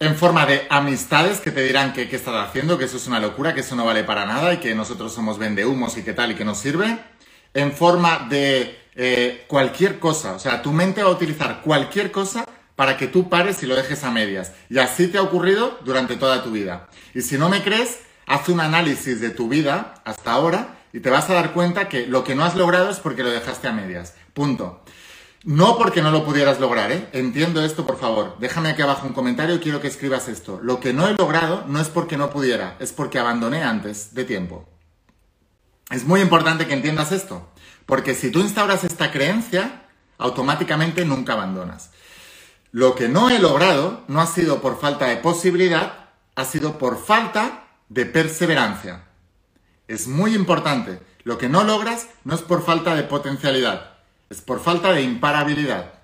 en 0.00 0.16
forma 0.16 0.44
de 0.46 0.66
amistades 0.68 1.38
que 1.38 1.52
te 1.52 1.62
dirán 1.62 1.92
que 1.92 2.08
qué 2.08 2.16
estás 2.16 2.48
haciendo, 2.48 2.76
que 2.76 2.86
eso 2.86 2.96
es 2.96 3.06
una 3.06 3.20
locura, 3.20 3.54
que 3.54 3.60
eso 3.60 3.76
no 3.76 3.84
vale 3.84 4.02
para 4.02 4.26
nada 4.26 4.52
y 4.52 4.56
que 4.56 4.74
nosotros 4.74 5.14
somos 5.14 5.38
vendehumos 5.38 5.96
y 5.96 6.02
qué 6.02 6.12
tal 6.12 6.32
y 6.32 6.34
que 6.34 6.44
no 6.44 6.56
sirve, 6.56 6.98
en 7.54 7.70
forma 7.70 8.26
de 8.28 8.76
eh, 8.96 9.44
cualquier 9.46 10.00
cosa, 10.00 10.32
o 10.32 10.40
sea, 10.40 10.60
tu 10.60 10.72
mente 10.72 11.04
va 11.04 11.10
a 11.10 11.12
utilizar 11.12 11.62
cualquier 11.62 12.10
cosa 12.10 12.44
para 12.74 12.96
que 12.96 13.06
tú 13.06 13.28
pares 13.28 13.62
y 13.62 13.66
lo 13.66 13.76
dejes 13.76 14.02
a 14.02 14.10
medias. 14.10 14.50
Y 14.68 14.78
así 14.78 15.06
te 15.06 15.18
ha 15.18 15.22
ocurrido 15.22 15.78
durante 15.84 16.16
toda 16.16 16.42
tu 16.42 16.50
vida. 16.50 16.88
Y 17.14 17.22
si 17.22 17.38
no 17.38 17.48
me 17.48 17.62
crees, 17.62 18.00
haz 18.26 18.48
un 18.48 18.58
análisis 18.58 19.20
de 19.20 19.30
tu 19.30 19.48
vida 19.48 20.02
hasta 20.04 20.32
ahora 20.32 20.80
y 20.92 20.98
te 20.98 21.10
vas 21.10 21.30
a 21.30 21.34
dar 21.34 21.52
cuenta 21.52 21.88
que 21.88 22.08
lo 22.08 22.24
que 22.24 22.34
no 22.34 22.44
has 22.44 22.56
logrado 22.56 22.90
es 22.90 22.98
porque 22.98 23.22
lo 23.22 23.30
dejaste 23.30 23.68
a 23.68 23.72
medias. 23.72 24.14
Punto. 24.32 24.83
No 25.44 25.76
porque 25.76 26.00
no 26.00 26.10
lo 26.10 26.24
pudieras 26.24 26.58
lograr, 26.58 26.90
¿eh? 26.90 27.10
Entiendo 27.12 27.62
esto, 27.62 27.86
por 27.86 27.98
favor. 27.98 28.36
Déjame 28.40 28.70
aquí 28.70 28.80
abajo 28.80 29.06
un 29.06 29.12
comentario 29.12 29.54
y 29.54 29.58
quiero 29.58 29.78
que 29.78 29.88
escribas 29.88 30.26
esto. 30.28 30.58
Lo 30.62 30.80
que 30.80 30.94
no 30.94 31.06
he 31.06 31.12
logrado 31.12 31.64
no 31.66 31.80
es 31.80 31.90
porque 31.90 32.16
no 32.16 32.30
pudiera, 32.30 32.76
es 32.80 32.94
porque 32.94 33.18
abandoné 33.18 33.62
antes 33.62 34.14
de 34.14 34.24
tiempo. 34.24 34.66
Es 35.90 36.04
muy 36.04 36.22
importante 36.22 36.66
que 36.66 36.72
entiendas 36.72 37.12
esto, 37.12 37.52
porque 37.84 38.14
si 38.14 38.30
tú 38.30 38.40
instauras 38.40 38.84
esta 38.84 39.12
creencia, 39.12 39.84
automáticamente 40.16 41.04
nunca 41.04 41.34
abandonas. 41.34 41.90
lo 42.72 42.96
que 42.96 43.08
no 43.08 43.30
he 43.30 43.38
logrado 43.38 44.02
no 44.08 44.20
ha 44.20 44.26
sido 44.26 44.60
por 44.60 44.80
falta 44.80 45.06
de 45.06 45.18
posibilidad, 45.18 46.08
ha 46.34 46.44
sido 46.44 46.78
por 46.78 46.98
falta 46.98 47.68
de 47.88 48.06
perseverancia. 48.06 49.04
Es 49.86 50.08
muy 50.08 50.34
importante. 50.34 51.00
Lo 51.22 51.38
que 51.38 51.48
no 51.48 51.62
logras 51.64 52.08
no 52.24 52.34
es 52.34 52.42
por 52.42 52.64
falta 52.64 52.96
de 52.96 53.04
potencialidad, 53.04 53.93
por 54.40 54.60
falta 54.60 54.92
de 54.92 55.02
imparabilidad. 55.02 55.94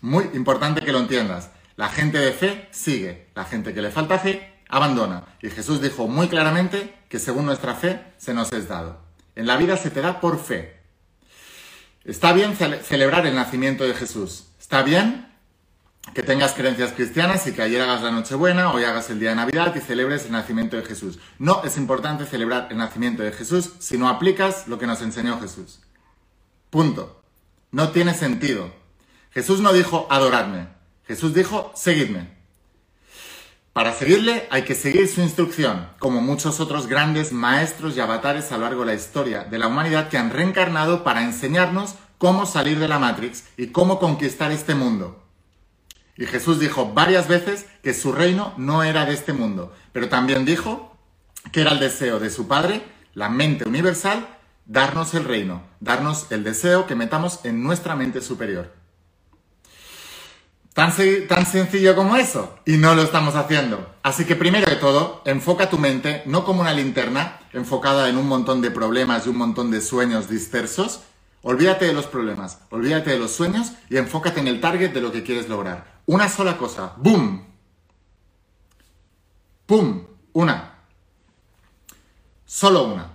Muy 0.00 0.30
importante 0.34 0.80
que 0.82 0.92
lo 0.92 0.98
entiendas. 0.98 1.50
La 1.76 1.88
gente 1.88 2.18
de 2.18 2.32
fe 2.32 2.68
sigue, 2.70 3.28
la 3.34 3.44
gente 3.44 3.74
que 3.74 3.82
le 3.82 3.90
falta 3.90 4.18
fe 4.18 4.60
abandona. 4.68 5.24
Y 5.42 5.50
Jesús 5.50 5.80
dijo 5.80 6.06
muy 6.06 6.28
claramente 6.28 6.94
que 7.08 7.18
según 7.18 7.46
nuestra 7.46 7.74
fe 7.74 8.12
se 8.16 8.34
nos 8.34 8.52
es 8.52 8.68
dado. 8.68 9.02
En 9.34 9.46
la 9.46 9.56
vida 9.56 9.76
se 9.76 9.90
te 9.90 10.00
da 10.00 10.20
por 10.20 10.38
fe. 10.38 10.80
Está 12.04 12.32
bien 12.32 12.54
celebrar 12.56 13.26
el 13.26 13.34
nacimiento 13.34 13.84
de 13.84 13.94
Jesús. 13.94 14.46
Está 14.60 14.82
bien 14.82 15.32
que 16.12 16.22
tengas 16.22 16.52
creencias 16.52 16.92
cristianas 16.92 17.46
y 17.46 17.52
que 17.52 17.62
ayer 17.62 17.80
hagas 17.80 18.02
la 18.02 18.10
Nochebuena, 18.10 18.72
hoy 18.72 18.84
hagas 18.84 19.08
el 19.08 19.18
día 19.18 19.30
de 19.30 19.36
Navidad 19.36 19.74
y 19.74 19.80
celebres 19.80 20.26
el 20.26 20.32
nacimiento 20.32 20.76
de 20.76 20.84
Jesús. 20.84 21.18
No 21.38 21.62
es 21.64 21.78
importante 21.78 22.26
celebrar 22.26 22.68
el 22.70 22.76
nacimiento 22.76 23.22
de 23.22 23.32
Jesús 23.32 23.72
si 23.78 23.96
no 23.96 24.08
aplicas 24.08 24.68
lo 24.68 24.78
que 24.78 24.86
nos 24.86 25.00
enseñó 25.00 25.40
Jesús. 25.40 25.80
Punto. 26.68 27.23
No 27.74 27.88
tiene 27.88 28.14
sentido. 28.14 28.70
Jesús 29.32 29.58
no 29.60 29.72
dijo 29.72 30.06
adoradme. 30.08 30.68
Jesús 31.08 31.34
dijo 31.34 31.72
seguidme. 31.74 32.28
Para 33.72 33.92
seguirle 33.92 34.46
hay 34.52 34.62
que 34.62 34.76
seguir 34.76 35.08
su 35.08 35.22
instrucción, 35.22 35.88
como 35.98 36.20
muchos 36.20 36.60
otros 36.60 36.86
grandes 36.86 37.32
maestros 37.32 37.96
y 37.96 38.00
avatares 38.00 38.52
a 38.52 38.58
lo 38.58 38.62
largo 38.66 38.82
de 38.82 38.86
la 38.86 38.94
historia 38.94 39.42
de 39.42 39.58
la 39.58 39.66
humanidad 39.66 40.08
que 40.08 40.18
han 40.18 40.30
reencarnado 40.30 41.02
para 41.02 41.24
enseñarnos 41.24 41.96
cómo 42.18 42.46
salir 42.46 42.78
de 42.78 42.86
la 42.86 43.00
Matrix 43.00 43.42
y 43.56 43.66
cómo 43.66 43.98
conquistar 43.98 44.52
este 44.52 44.76
mundo. 44.76 45.24
Y 46.16 46.26
Jesús 46.26 46.60
dijo 46.60 46.92
varias 46.94 47.26
veces 47.26 47.66
que 47.82 47.92
su 47.92 48.12
reino 48.12 48.54
no 48.56 48.84
era 48.84 49.04
de 49.04 49.14
este 49.14 49.32
mundo, 49.32 49.74
pero 49.92 50.08
también 50.08 50.44
dijo 50.44 50.96
que 51.50 51.62
era 51.62 51.72
el 51.72 51.80
deseo 51.80 52.20
de 52.20 52.30
su 52.30 52.46
Padre, 52.46 52.84
la 53.14 53.28
mente 53.28 53.68
universal, 53.68 54.33
darnos 54.66 55.14
el 55.14 55.24
reino, 55.24 55.62
darnos 55.80 56.30
el 56.30 56.44
deseo 56.44 56.86
que 56.86 56.94
metamos 56.94 57.40
en 57.44 57.62
nuestra 57.62 57.96
mente 57.96 58.20
superior. 58.20 58.72
Tan, 60.74 60.90
sencillo 61.46 61.94
como 61.94 62.16
eso. 62.16 62.58
Y 62.66 62.78
no 62.78 62.96
lo 62.96 63.02
estamos 63.02 63.36
haciendo. 63.36 63.94
Así 64.02 64.24
que 64.24 64.34
primero 64.34 64.68
de 64.68 64.74
todo, 64.74 65.22
enfoca 65.24 65.70
tu 65.70 65.78
mente 65.78 66.22
no 66.26 66.44
como 66.44 66.62
una 66.62 66.72
linterna 66.72 67.38
enfocada 67.52 68.08
en 68.08 68.18
un 68.18 68.26
montón 68.26 68.60
de 68.60 68.72
problemas 68.72 69.24
y 69.24 69.28
un 69.28 69.38
montón 69.38 69.70
de 69.70 69.80
sueños 69.80 70.28
dispersos. 70.28 71.02
Olvídate 71.42 71.84
de 71.84 71.92
los 71.92 72.06
problemas, 72.06 72.58
olvídate 72.70 73.10
de 73.10 73.18
los 73.18 73.30
sueños 73.30 73.72
y 73.88 73.98
enfócate 73.98 74.40
en 74.40 74.48
el 74.48 74.60
target 74.60 74.92
de 74.92 75.00
lo 75.00 75.12
que 75.12 75.22
quieres 75.22 75.48
lograr. 75.48 76.00
Una 76.06 76.28
sola 76.28 76.56
cosa. 76.56 76.94
¡Boom! 76.96 77.46
¡Pum! 79.66 80.06
Una. 80.32 80.74
Solo 82.46 82.84
una. 82.84 83.13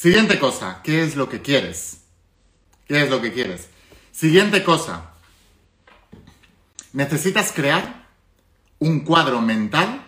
Siguiente 0.00 0.38
cosa. 0.38 0.80
¿Qué 0.82 1.02
es 1.02 1.14
lo 1.14 1.28
que 1.28 1.42
quieres? 1.42 2.00
¿Qué 2.88 3.02
es 3.02 3.10
lo 3.10 3.20
que 3.20 3.34
quieres? 3.34 3.68
Siguiente 4.12 4.64
cosa. 4.64 5.10
Necesitas 6.94 7.52
crear 7.52 8.08
un 8.78 9.00
cuadro 9.00 9.42
mental 9.42 10.06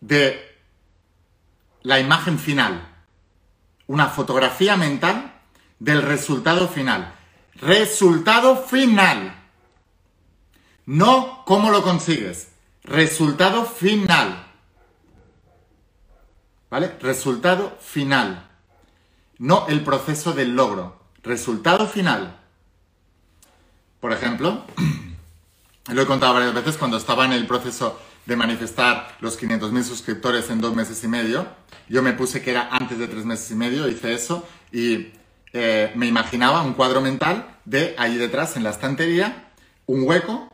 de 0.00 0.40
la 1.82 1.98
imagen 1.98 2.38
final. 2.38 2.88
Una 3.88 4.06
fotografía 4.06 4.76
mental 4.76 5.40
del 5.80 6.00
resultado 6.00 6.68
final. 6.68 7.16
Resultado 7.56 8.56
final. 8.64 9.42
No 10.86 11.42
cómo 11.46 11.72
lo 11.72 11.82
consigues. 11.82 12.52
Resultado 12.84 13.66
final. 13.66 14.46
¿Vale? 16.70 16.96
Resultado 17.00 17.76
final. 17.80 18.50
No 19.42 19.66
el 19.66 19.82
proceso 19.82 20.34
del 20.34 20.54
logro. 20.54 21.00
Resultado 21.24 21.88
final. 21.88 22.38
Por 23.98 24.12
ejemplo, 24.12 24.62
lo 25.92 26.00
he 26.00 26.06
contado 26.06 26.34
varias 26.34 26.54
veces 26.54 26.76
cuando 26.76 26.96
estaba 26.96 27.24
en 27.24 27.32
el 27.32 27.48
proceso 27.48 28.00
de 28.24 28.36
manifestar 28.36 29.16
los 29.18 29.36
500.000 29.42 29.82
suscriptores 29.82 30.48
en 30.50 30.60
dos 30.60 30.76
meses 30.76 31.02
y 31.02 31.08
medio. 31.08 31.48
Yo 31.88 32.04
me 32.04 32.12
puse 32.12 32.40
que 32.40 32.52
era 32.52 32.68
antes 32.70 33.00
de 33.00 33.08
tres 33.08 33.24
meses 33.24 33.50
y 33.50 33.56
medio, 33.56 33.88
hice 33.88 34.14
eso 34.14 34.46
y 34.70 35.10
eh, 35.52 35.90
me 35.96 36.06
imaginaba 36.06 36.62
un 36.62 36.74
cuadro 36.74 37.00
mental 37.00 37.58
de 37.64 37.96
ahí 37.98 38.18
detrás 38.18 38.56
en 38.56 38.62
la 38.62 38.70
estantería, 38.70 39.50
un 39.86 40.04
hueco 40.06 40.52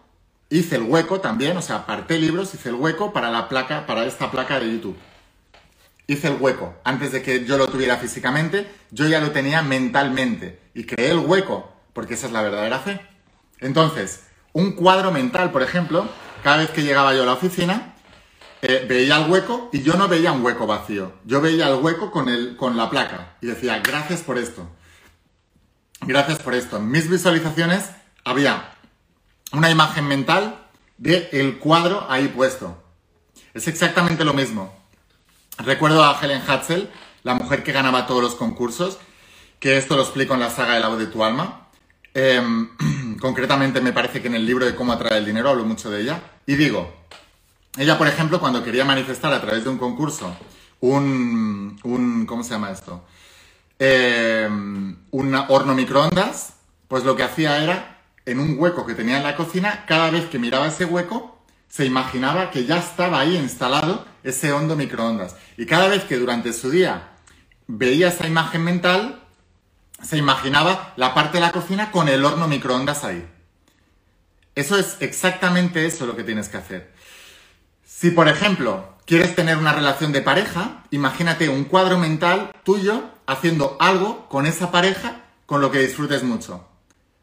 Hice 0.50 0.76
el 0.76 0.85
hueco 0.85 1.21
también, 1.21 1.59
o 1.59 1.62
sea, 1.62 1.76
aparté 1.76 2.18
libros, 2.18 2.54
hice 2.54 2.71
el 2.71 2.76
hueco 2.76 3.12
para 3.12 3.30
la 3.30 3.50
placa, 3.50 3.85
para 3.85 4.07
esta 4.07 4.30
placa 4.30 4.59
de 4.59 4.73
YouTube. 4.73 4.97
Hice 6.09 6.29
el 6.29 6.38
hueco. 6.41 6.75
Antes 6.83 7.12
de 7.12 7.23
que 7.23 7.45
yo 7.45 7.57
lo 7.59 7.69
tuviera 7.69 7.99
físicamente, 7.99 8.67
yo 8.91 9.07
ya 9.07 9.21
lo 9.21 9.31
tenía 9.31 9.62
mentalmente. 9.62 10.59
Y 10.75 10.85
creé 10.85 11.12
el 11.12 11.19
hueco, 11.19 11.71
porque 11.93 12.15
esa 12.15 12.27
es 12.27 12.33
la 12.33 12.43
verdadera 12.43 12.81
fe. 12.81 13.00
Entonces, 13.61 14.25
un 14.53 14.73
cuadro 14.73 15.12
mental, 15.12 15.53
por 15.53 15.62
ejemplo, 15.62 16.09
cada 16.43 16.57
vez 16.57 16.71
que 16.71 16.83
llegaba 16.83 17.15
yo 17.15 17.25
a 17.25 17.27
la 17.27 17.35
oficina, 17.35 17.95
eh, 18.62 18.87
veía 18.88 19.19
el 19.19 19.31
hueco 19.31 19.69
y 19.73 19.83
yo 19.83 19.95
no 19.95 20.09
veía 20.09 20.33
un 20.33 20.43
hueco 20.43 20.67
vacío. 20.67 21.12
Yo 21.25 21.41
veía 21.41 21.69
el 21.69 21.83
hueco 21.83 22.11
con, 22.11 22.29
el, 22.29 22.57
con 22.57 22.77
la 22.77 22.88
placa 22.88 23.37
y 23.41 23.47
decía, 23.47 23.79
gracias 23.81 24.23
por 24.23 24.38
esto. 24.38 24.69
Gracias 26.00 26.38
por 26.38 26.55
esto. 26.55 26.79
En 26.79 26.91
mis 26.91 27.11
visualizaciones 27.11 27.91
había 28.25 28.73
una 29.53 29.71
imagen 29.71 30.07
mental 30.07 30.67
de 30.97 31.29
el 31.33 31.59
cuadro 31.59 32.07
ahí 32.09 32.29
puesto. 32.29 32.83
Es 33.53 33.69
exactamente 33.69 34.25
lo 34.25 34.33
mismo. 34.35 34.77
Recuerdo 35.59 36.05
a 36.05 36.19
Helen 36.21 36.43
Hatzel, 36.47 36.91
la 37.25 37.35
mujer 37.35 37.62
que 37.62 37.73
ganaba 37.73 38.07
todos 38.07 38.23
los 38.23 38.35
concursos, 38.35 38.99
que 39.61 39.77
esto 39.77 39.97
lo 39.97 40.03
explico 40.03 40.35
en 40.35 40.41
la 40.41 40.50
saga 40.50 40.75
de 40.75 40.81
la 40.81 40.88
voz 40.88 40.99
de 40.99 41.07
tu 41.07 41.25
alma. 41.25 41.69
Em, 42.15 42.71
concretamente 43.21 43.81
me 43.81 43.93
parece 43.93 44.23
que 44.23 44.29
en 44.29 44.35
el 44.35 44.47
libro 44.47 44.65
de 44.65 44.75
cómo 44.75 44.93
atraer 44.93 45.17
el 45.17 45.27
dinero 45.27 45.50
hablo 45.50 45.65
mucho 45.65 45.91
de 45.91 46.03
ella. 46.03 46.23
Y 46.47 46.55
digo, 46.57 46.93
ella 47.77 47.99
por 47.99 48.07
ejemplo 48.07 48.41
cuando 48.41 48.62
quería 48.65 48.85
manifestar 48.85 49.33
a 49.33 49.41
través 49.41 49.65
de 49.65 49.71
un 49.71 49.79
concurso 49.79 50.35
un, 50.81 51.79
un 51.83 52.27
¿cómo 52.27 52.43
se 52.43 52.50
llama 52.50 52.71
esto? 52.71 53.05
Em, 53.79 54.97
un 55.11 55.35
horno 55.35 55.75
microondas, 55.75 56.55
pues 56.88 57.05
lo 57.05 57.17
que 57.17 57.23
hacía 57.23 57.62
era 57.62 58.00
en 58.27 58.41
un 58.41 58.57
hueco 58.59 58.87
que 58.87 58.95
tenía 58.95 59.19
en 59.19 59.23
la 59.23 59.37
cocina, 59.37 59.85
cada 59.87 60.11
vez 60.11 60.27
que 60.27 60.38
miraba 60.38 60.67
ese 60.67 60.85
hueco, 60.85 61.38
se 61.69 61.85
imaginaba 61.85 62.51
que 62.51 62.65
ya 62.65 62.79
estaba 62.79 63.21
ahí 63.21 63.37
instalado 63.37 64.07
ese 64.23 64.53
hondo 64.53 64.77
microondas. 64.77 65.37
Y 65.57 65.67
cada 65.67 65.89
vez 65.89 66.05
que 66.05 66.17
durante 66.17 66.53
su 66.53 66.71
día 66.71 67.11
veía 67.67 68.09
esa 68.09 68.27
imagen 68.27 68.65
mental, 68.65 69.23
se 70.03 70.17
imaginaba 70.17 70.93
la 70.97 71.15
parte 71.15 71.39
de 71.39 71.43
la 71.43 71.53
cocina 71.53 71.91
con 71.91 72.09
el 72.09 72.25
horno 72.25 72.49
microondas 72.49 73.05
ahí. 73.05 73.27
Eso 74.55 74.77
es 74.79 74.97
exactamente 75.01 75.87
eso 75.87 76.07
lo 76.07 76.17
que 76.17 76.25
tienes 76.25 76.49
que 76.49 76.57
hacer. 76.57 76.93
Si, 77.85 78.11
por 78.11 78.29
ejemplo, 78.29 78.97
quieres 79.07 79.35
tener 79.35 79.57
una 79.57 79.73
relación 79.73 80.13
de 80.13 80.21
pareja, 80.21 80.85
imagínate 80.91 81.49
un 81.49 81.65
cuadro 81.65 81.99
mental 81.99 82.53
tuyo 82.65 83.05
haciendo 83.27 83.77
algo 83.81 84.29
con 84.29 84.47
esa 84.47 84.71
pareja 84.71 85.21
con 85.47 85.61
lo 85.61 85.71
que 85.71 85.81
disfrutes 85.81 86.23
mucho. 86.23 86.67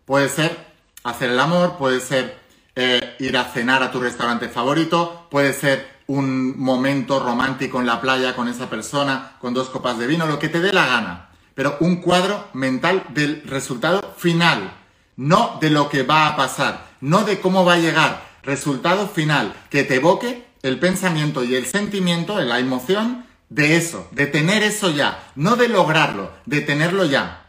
Puede 0.06 0.30
ser 0.30 0.66
hacer 1.04 1.30
el 1.30 1.40
amor, 1.40 1.78
puede 1.78 2.00
ser 2.00 2.45
eh, 2.76 3.16
ir 3.20 3.38
a 3.38 3.46
cenar 3.46 3.84
a 3.84 3.92
tu 3.92 4.00
restaurante 4.00 4.50
favorito, 4.50 5.28
puede 5.30 5.54
ser 5.54 5.96
un 6.08 6.60
momento 6.60 7.20
romántico 7.20 7.80
en 7.80 7.88
la 7.88 8.02
playa 8.02 8.36
con 8.36 8.48
esa 8.48 8.70
persona, 8.70 9.34
con 9.40 9.54
dos 9.54 9.70
copas 9.70 9.98
de 9.98 10.08
vino, 10.08 10.28
lo 10.28 10.40
que 10.40 10.50
te 10.50 10.60
dé 10.60 10.74
la 10.74 10.86
gana. 10.86 11.30
Pero 11.56 11.78
un 11.80 11.98
cuadro 11.98 12.50
mental 12.54 13.04
del 13.10 13.44
resultado 13.44 14.14
final, 14.18 14.74
no 15.16 15.58
de 15.62 15.70
lo 15.70 15.90
que 15.90 16.04
va 16.04 16.28
a 16.28 16.36
pasar, 16.36 16.88
no 17.02 17.24
de 17.24 17.40
cómo 17.40 17.66
va 17.66 17.74
a 17.74 17.80
llegar. 17.80 18.24
Resultado 18.44 19.08
final, 19.08 19.56
que 19.70 19.84
te 19.84 19.96
evoque 19.96 20.46
el 20.62 20.80
pensamiento 20.80 21.44
y 21.44 21.56
el 21.56 21.66
sentimiento, 21.66 22.40
la 22.42 22.60
emoción 22.60 23.26
de 23.50 23.78
eso, 23.78 24.08
de 24.12 24.28
tener 24.28 24.64
eso 24.64 24.90
ya, 24.90 25.32
no 25.36 25.56
de 25.56 25.70
lograrlo, 25.70 26.34
de 26.46 26.62
tenerlo 26.62 27.06
ya. 27.06 27.45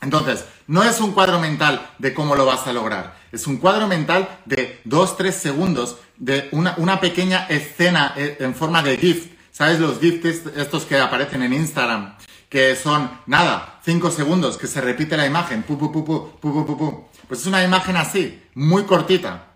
Entonces, 0.00 0.44
no 0.66 0.84
es 0.84 1.00
un 1.00 1.12
cuadro 1.12 1.40
mental 1.40 1.90
de 1.98 2.14
cómo 2.14 2.36
lo 2.36 2.46
vas 2.46 2.66
a 2.66 2.72
lograr, 2.72 3.16
es 3.32 3.46
un 3.46 3.56
cuadro 3.56 3.88
mental 3.88 4.28
de 4.44 4.80
2-3 4.86 5.32
segundos 5.32 5.96
de 6.16 6.48
una, 6.52 7.00
pequeña 7.00 7.46
escena 7.48 8.14
eh, 8.16 8.36
en 8.40 8.54
forma 8.54 8.82
de 8.82 8.96
GIF. 8.96 9.32
¿Sabes 9.50 9.80
los 9.80 9.98
GIFs 9.98 10.46
estos 10.56 10.84
que 10.84 10.98
aparecen 10.98 11.42
en 11.42 11.52
Instagram? 11.52 12.16
Que 12.48 12.76
son, 12.76 13.10
nada, 13.26 13.80
5 13.84 14.10
segundos, 14.10 14.56
que 14.56 14.66
se 14.66 14.80
repite 14.80 15.16
la 15.16 15.26
imagen, 15.26 15.62
pu, 15.62 15.76
pu, 15.76 15.92
pu, 15.92 16.04
pu, 16.04 16.38
pu, 16.40 16.66
pu, 16.66 16.78
pu. 16.78 17.08
Pues 17.26 17.40
es 17.40 17.46
una 17.46 17.62
imagen 17.62 17.96
así, 17.96 18.42
muy 18.54 18.84
cortita. 18.84 19.46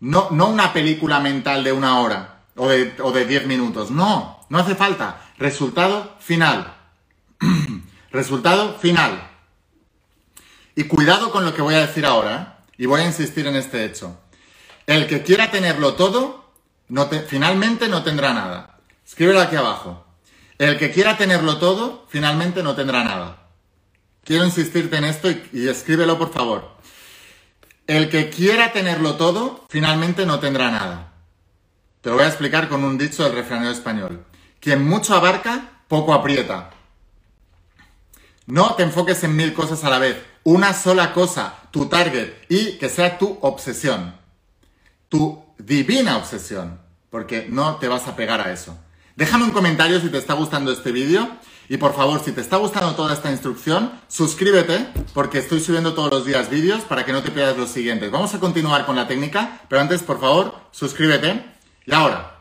No, 0.00 0.28
no 0.30 0.48
una 0.48 0.72
película 0.72 1.20
mental 1.20 1.64
de 1.64 1.72
una 1.72 2.00
hora 2.00 2.42
o 2.54 2.68
de, 2.68 2.94
o 3.02 3.12
de 3.12 3.24
10 3.24 3.46
minutos. 3.46 3.90
No, 3.90 4.40
no 4.48 4.58
hace 4.58 4.74
falta. 4.74 5.22
Resultado 5.38 6.16
final. 6.20 6.74
Resultado 8.12 8.78
final. 8.78 9.35
Y 10.76 10.84
cuidado 10.84 11.32
con 11.32 11.44
lo 11.44 11.54
que 11.54 11.62
voy 11.62 11.74
a 11.74 11.86
decir 11.86 12.06
ahora. 12.06 12.58
Y 12.78 12.86
voy 12.86 13.00
a 13.00 13.06
insistir 13.06 13.46
en 13.46 13.56
este 13.56 13.84
hecho. 13.84 14.20
El 14.86 15.08
que 15.08 15.22
quiera 15.22 15.50
tenerlo 15.50 15.94
todo, 15.94 16.52
finalmente 17.26 17.88
no 17.88 18.04
tendrá 18.04 18.34
nada. 18.34 18.78
Escríbelo 19.04 19.40
aquí 19.40 19.56
abajo. 19.56 20.06
El 20.58 20.78
que 20.78 20.92
quiera 20.92 21.16
tenerlo 21.16 21.58
todo, 21.58 22.06
finalmente 22.08 22.62
no 22.62 22.76
tendrá 22.76 23.02
nada. 23.02 23.48
Quiero 24.22 24.44
insistirte 24.44 24.96
en 24.96 25.04
esto 25.04 25.30
y, 25.30 25.48
y 25.52 25.68
escríbelo 25.68 26.18
por 26.18 26.32
favor. 26.32 26.76
El 27.86 28.10
que 28.10 28.30
quiera 28.30 28.72
tenerlo 28.72 29.16
todo, 29.16 29.64
finalmente 29.68 30.26
no 30.26 30.40
tendrá 30.40 30.70
nada. 30.70 31.12
Te 32.00 32.10
lo 32.10 32.16
voy 32.16 32.24
a 32.24 32.28
explicar 32.28 32.68
con 32.68 32.84
un 32.84 32.98
dicho 32.98 33.24
del 33.24 33.32
refranero 33.32 33.70
español. 33.70 34.24
Quien 34.60 34.86
mucho 34.86 35.14
abarca, 35.14 35.80
poco 35.88 36.12
aprieta. 36.12 36.70
No 38.46 38.74
te 38.74 38.82
enfoques 38.82 39.24
en 39.24 39.36
mil 39.36 39.54
cosas 39.54 39.82
a 39.84 39.90
la 39.90 39.98
vez. 39.98 40.16
Una 40.46 40.74
sola 40.74 41.12
cosa, 41.12 41.56
tu 41.72 41.86
target, 41.86 42.32
y 42.48 42.78
que 42.78 42.88
sea 42.88 43.18
tu 43.18 43.36
obsesión. 43.40 44.14
Tu 45.08 45.42
divina 45.58 46.18
obsesión. 46.18 46.78
Porque 47.10 47.48
no 47.50 47.78
te 47.78 47.88
vas 47.88 48.06
a 48.06 48.14
pegar 48.14 48.40
a 48.40 48.52
eso. 48.52 48.78
Déjame 49.16 49.42
un 49.42 49.50
comentario 49.50 50.00
si 50.00 50.08
te 50.08 50.18
está 50.18 50.34
gustando 50.34 50.70
este 50.70 50.92
vídeo 50.92 51.28
y 51.68 51.78
por 51.78 51.96
favor, 51.96 52.22
si 52.22 52.30
te 52.30 52.42
está 52.42 52.58
gustando 52.58 52.94
toda 52.94 53.12
esta 53.12 53.32
instrucción, 53.32 53.90
suscríbete 54.06 54.86
porque 55.14 55.38
estoy 55.38 55.58
subiendo 55.58 55.94
todos 55.94 56.12
los 56.12 56.24
días 56.24 56.48
vídeos 56.48 56.82
para 56.84 57.04
que 57.04 57.12
no 57.12 57.24
te 57.24 57.32
pierdas 57.32 57.56
los 57.56 57.70
siguientes. 57.70 58.12
Vamos 58.12 58.32
a 58.32 58.38
continuar 58.38 58.86
con 58.86 58.94
la 58.94 59.08
técnica, 59.08 59.62
pero 59.68 59.82
antes, 59.82 60.04
por 60.04 60.20
favor, 60.20 60.54
suscríbete. 60.70 61.44
Y 61.86 61.92
ahora, 61.92 62.38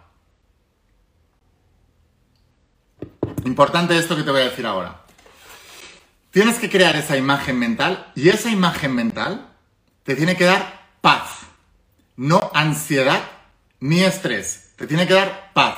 importante 3.45 3.97
esto 3.97 4.15
que 4.15 4.21
te 4.21 4.29
voy 4.29 4.41
a 4.41 4.49
decir 4.51 4.67
ahora. 4.67 5.04
Tienes 6.35 6.59
que 6.59 6.69
crear 6.69 6.97
esa 6.97 7.15
imagen 7.15 7.57
mental 7.57 8.11
y 8.13 8.27
esa 8.27 8.51
imagen 8.51 8.93
mental 8.93 9.53
te 10.03 10.15
tiene 10.15 10.35
que 10.35 10.43
dar 10.43 10.89
paz, 10.99 11.29
no 12.17 12.51
ansiedad 12.53 13.21
ni 13.79 14.03
estrés. 14.03 14.71
Te 14.75 14.85
tiene 14.85 15.07
que 15.07 15.13
dar 15.13 15.53
paz. 15.53 15.77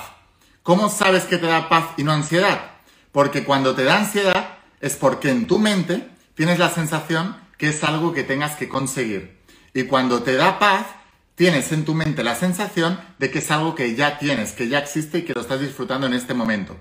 ¿Cómo 0.63 0.89
sabes 0.89 1.25
que 1.25 1.37
te 1.37 1.45
da 1.45 1.69
paz 1.69 1.89
y 1.97 2.03
no 2.03 2.11
ansiedad? 2.11 2.71
Porque 3.11 3.43
cuando 3.43 3.75
te 3.75 3.83
da 3.83 3.97
ansiedad 3.99 4.57
es 4.81 4.95
porque 4.95 5.29
en 5.29 5.45
tu 5.45 5.59
mente 5.59 6.09
tienes 6.33 6.57
la 6.57 6.71
sensación 6.71 7.37
que 7.59 7.69
es 7.69 7.83
algo 7.83 8.11
que 8.11 8.23
tengas 8.23 8.55
que 8.55 8.67
conseguir. 8.67 9.37
Y 9.75 9.83
cuando 9.83 10.23
te 10.23 10.33
da 10.33 10.57
paz, 10.57 10.87
tienes 11.35 11.71
en 11.71 11.85
tu 11.85 11.93
mente 11.93 12.23
la 12.23 12.33
sensación 12.33 12.99
de 13.19 13.29
que 13.29 13.37
es 13.37 13.51
algo 13.51 13.75
que 13.75 13.93
ya 13.93 14.17
tienes, 14.17 14.53
que 14.53 14.69
ya 14.69 14.79
existe 14.79 15.19
y 15.19 15.21
que 15.21 15.35
lo 15.35 15.41
estás 15.41 15.59
disfrutando 15.59 16.07
en 16.07 16.15
este 16.15 16.33
momento. 16.33 16.75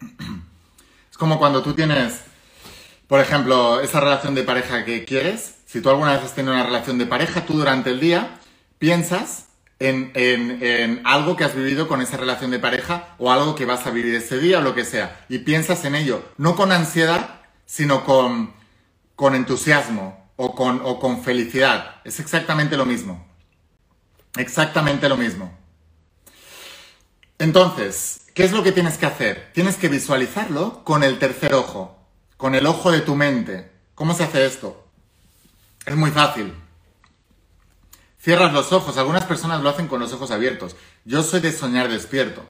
Es 1.08 1.16
como 1.16 1.38
cuando 1.38 1.62
tú 1.62 1.74
tienes, 1.74 2.22
por 3.08 3.20
ejemplo, 3.20 3.80
esa 3.80 4.00
relación 4.00 4.34
de 4.34 4.44
pareja 4.44 4.84
que 4.84 5.04
quieres. 5.04 5.54
Si 5.66 5.80
tú 5.80 5.88
alguna 5.90 6.12
vez 6.12 6.22
has 6.24 6.34
tenido 6.34 6.54
una 6.54 6.64
relación 6.64 6.98
de 6.98 7.06
pareja, 7.06 7.46
tú 7.46 7.54
durante 7.54 7.90
el 7.90 8.00
día 8.00 8.38
piensas 8.78 9.46
en, 9.80 11.00
algo 11.04 11.36
que 11.36 11.44
has 11.44 11.54
vivido 11.54 11.88
con 11.88 12.02
esa 12.02 12.18
relación 12.18 12.50
de 12.50 12.58
pareja 12.58 13.14
o 13.18 13.32
algo 13.32 13.54
que 13.54 13.64
vas 13.64 13.86
a 13.86 13.90
vivir 13.90 14.14
ese 14.14 14.38
día 14.38 14.58
o 14.58 14.62
lo 14.62 14.74
que 14.74 14.84
sea. 14.84 15.24
Y 15.28 15.38
piensas 15.38 15.84
en 15.84 15.94
ello, 15.94 16.22
no 16.36 16.54
con 16.54 16.70
ansiedad, 16.70 17.40
sino 17.64 18.04
con, 18.04 18.52
con 19.16 19.34
entusiasmo 19.34 20.30
o 20.36 20.54
con, 20.54 20.80
o 20.84 21.00
con 21.00 21.22
felicidad. 21.22 21.96
Es 22.04 22.20
exactamente 22.20 22.76
lo 22.76 22.84
mismo. 22.84 23.26
Exactamente 24.36 25.08
lo 25.08 25.16
mismo. 25.16 25.56
Entonces, 27.38 28.22
¿qué 28.34 28.44
es 28.44 28.52
lo 28.52 28.62
que 28.62 28.72
tienes 28.72 28.98
que 28.98 29.06
hacer? 29.06 29.50
Tienes 29.54 29.76
que 29.76 29.88
visualizarlo 29.88 30.84
con 30.84 31.04
el 31.04 31.18
tercer 31.18 31.54
ojo, 31.54 31.97
con 32.38 32.54
el 32.54 32.66
ojo 32.66 32.90
de 32.90 33.00
tu 33.00 33.14
mente. 33.14 33.70
¿Cómo 33.94 34.14
se 34.14 34.24
hace 34.24 34.46
esto? 34.46 34.86
Es 35.84 35.96
muy 35.96 36.10
fácil. 36.10 36.54
Cierras 38.18 38.52
los 38.52 38.72
ojos. 38.72 38.96
Algunas 38.96 39.24
personas 39.24 39.60
lo 39.60 39.68
hacen 39.68 39.88
con 39.88 40.00
los 40.00 40.12
ojos 40.12 40.30
abiertos. 40.30 40.76
Yo 41.04 41.22
soy 41.22 41.40
de 41.40 41.52
soñar 41.52 41.88
despierto. 41.88 42.48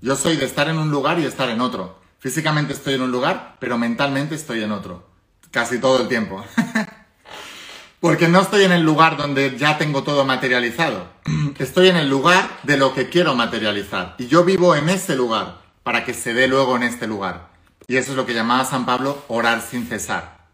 Yo 0.00 0.16
soy 0.16 0.36
de 0.36 0.46
estar 0.46 0.68
en 0.68 0.78
un 0.78 0.90
lugar 0.90 1.20
y 1.20 1.26
estar 1.26 1.48
en 1.50 1.60
otro. 1.60 2.00
Físicamente 2.18 2.72
estoy 2.72 2.94
en 2.94 3.02
un 3.02 3.12
lugar, 3.12 3.56
pero 3.60 3.76
mentalmente 3.76 4.34
estoy 4.34 4.62
en 4.62 4.72
otro. 4.72 5.06
Casi 5.50 5.78
todo 5.78 6.00
el 6.00 6.08
tiempo. 6.08 6.42
Porque 8.00 8.28
no 8.28 8.40
estoy 8.40 8.64
en 8.64 8.72
el 8.72 8.82
lugar 8.82 9.18
donde 9.18 9.56
ya 9.58 9.76
tengo 9.76 10.02
todo 10.02 10.24
materializado. 10.24 11.08
Estoy 11.58 11.88
en 11.88 11.96
el 11.96 12.10
lugar 12.10 12.58
de 12.62 12.76
lo 12.76 12.92
que 12.92 13.08
quiero 13.08 13.34
materializar. 13.34 14.14
Y 14.18 14.26
yo 14.26 14.44
vivo 14.44 14.74
en 14.74 14.90
ese 14.90 15.16
lugar 15.16 15.62
para 15.82 16.04
que 16.04 16.12
se 16.12 16.34
dé 16.34 16.46
luego 16.46 16.76
en 16.76 16.82
este 16.82 17.06
lugar. 17.06 17.53
Y 17.86 17.96
eso 17.96 18.12
es 18.12 18.16
lo 18.16 18.26
que 18.26 18.34
llamaba 18.34 18.64
San 18.64 18.86
Pablo 18.86 19.24
orar 19.28 19.60
sin 19.62 19.86
cesar. 19.86 20.46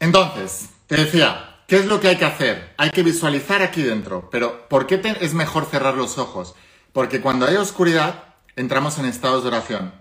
Entonces, 0.00 0.68
te 0.86 0.96
decía, 0.96 1.48
¿Qué 1.68 1.76
es 1.76 1.84
lo 1.84 2.00
que 2.00 2.08
hay 2.08 2.16
que 2.16 2.24
hacer? 2.24 2.72
Hay 2.78 2.88
que 2.88 3.02
visualizar 3.02 3.60
aquí 3.60 3.82
dentro. 3.82 4.30
Pero 4.30 4.70
¿por 4.70 4.86
qué 4.86 5.02
es 5.20 5.34
mejor 5.34 5.66
cerrar 5.66 5.94
los 5.96 6.16
ojos? 6.16 6.54
Porque 6.94 7.20
cuando 7.20 7.46
hay 7.46 7.56
oscuridad, 7.56 8.24
entramos 8.56 8.98
en 8.98 9.04
estados 9.04 9.42
de 9.42 9.48
oración. 9.48 9.92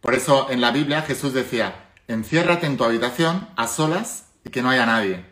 Por 0.00 0.14
eso 0.14 0.50
en 0.50 0.62
la 0.62 0.70
Biblia 0.70 1.02
Jesús 1.02 1.34
decía, 1.34 1.90
enciérrate 2.08 2.64
en 2.64 2.78
tu 2.78 2.84
habitación 2.84 3.46
a 3.56 3.68
solas 3.68 4.24
y 4.42 4.48
que 4.48 4.62
no 4.62 4.70
haya 4.70 4.86
nadie. 4.86 5.26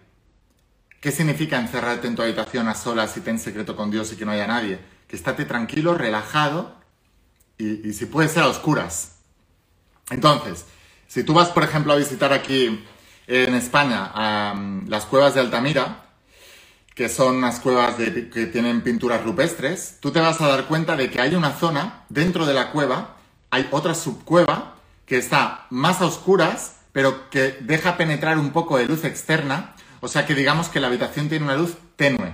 ¿Qué 1.00 1.12
significa 1.12 1.58
encerrarte 1.58 2.08
en 2.08 2.14
tu 2.14 2.20
habitación 2.20 2.68
a 2.68 2.74
solas 2.74 3.16
y 3.16 3.22
ten 3.22 3.38
secreto 3.38 3.74
con 3.74 3.90
Dios 3.90 4.12
y 4.12 4.16
que 4.16 4.26
no 4.26 4.32
haya 4.32 4.46
nadie? 4.46 4.80
Que 5.08 5.16
estate 5.16 5.46
tranquilo, 5.46 5.94
relajado 5.94 6.76
y, 7.56 7.88
y 7.88 7.94
si 7.94 8.04
puede 8.04 8.28
ser 8.28 8.42
a 8.42 8.48
oscuras. 8.48 9.19
Entonces, 10.10 10.66
si 11.06 11.24
tú 11.24 11.34
vas, 11.34 11.48
por 11.48 11.62
ejemplo, 11.62 11.92
a 11.92 11.96
visitar 11.96 12.32
aquí 12.32 12.84
en 13.26 13.54
España 13.54 14.12
las 14.86 15.06
cuevas 15.06 15.34
de 15.34 15.40
Altamira, 15.40 16.04
que 16.94 17.08
son 17.08 17.36
unas 17.36 17.60
cuevas 17.60 17.94
que 17.96 18.46
tienen 18.52 18.82
pinturas 18.82 19.24
rupestres, 19.24 19.98
tú 20.00 20.10
te 20.10 20.20
vas 20.20 20.40
a 20.40 20.48
dar 20.48 20.66
cuenta 20.66 20.96
de 20.96 21.10
que 21.10 21.20
hay 21.20 21.34
una 21.34 21.52
zona 21.52 22.04
dentro 22.08 22.44
de 22.44 22.54
la 22.54 22.72
cueva, 22.72 23.16
hay 23.50 23.68
otra 23.70 23.94
subcueva 23.94 24.74
que 25.06 25.16
está 25.16 25.66
más 25.70 26.00
a 26.00 26.06
oscuras, 26.06 26.76
pero 26.92 27.30
que 27.30 27.56
deja 27.60 27.96
penetrar 27.96 28.38
un 28.38 28.50
poco 28.50 28.76
de 28.76 28.86
luz 28.86 29.04
externa, 29.04 29.74
o 30.00 30.08
sea 30.08 30.26
que 30.26 30.34
digamos 30.34 30.68
que 30.68 30.80
la 30.80 30.88
habitación 30.88 31.28
tiene 31.28 31.44
una 31.44 31.56
luz 31.56 31.76
tenue. 31.96 32.32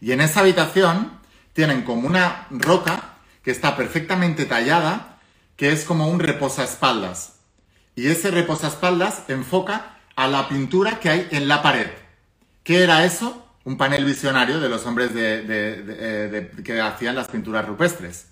Y 0.00 0.12
en 0.12 0.20
esa 0.20 0.40
habitación 0.40 1.18
tienen 1.52 1.82
como 1.82 2.06
una 2.06 2.46
roca 2.50 3.16
que 3.42 3.50
está 3.50 3.76
perfectamente 3.76 4.46
tallada, 4.46 5.17
que 5.58 5.72
es 5.72 5.84
como 5.84 6.08
un 6.08 6.20
reposaespaldas. 6.20 7.34
Y 7.96 8.06
ese 8.06 8.30
reposaespaldas 8.30 9.24
enfoca 9.26 9.98
a 10.14 10.28
la 10.28 10.48
pintura 10.48 11.00
que 11.00 11.10
hay 11.10 11.28
en 11.32 11.48
la 11.48 11.62
pared. 11.62 11.88
¿Qué 12.62 12.84
era 12.84 13.04
eso? 13.04 13.44
Un 13.64 13.76
panel 13.76 14.04
visionario 14.04 14.60
de 14.60 14.68
los 14.68 14.86
hombres 14.86 15.12
de, 15.12 16.52
que 16.64 16.80
hacían 16.80 17.16
las 17.16 17.26
pinturas 17.26 17.66
rupestres. 17.66 18.28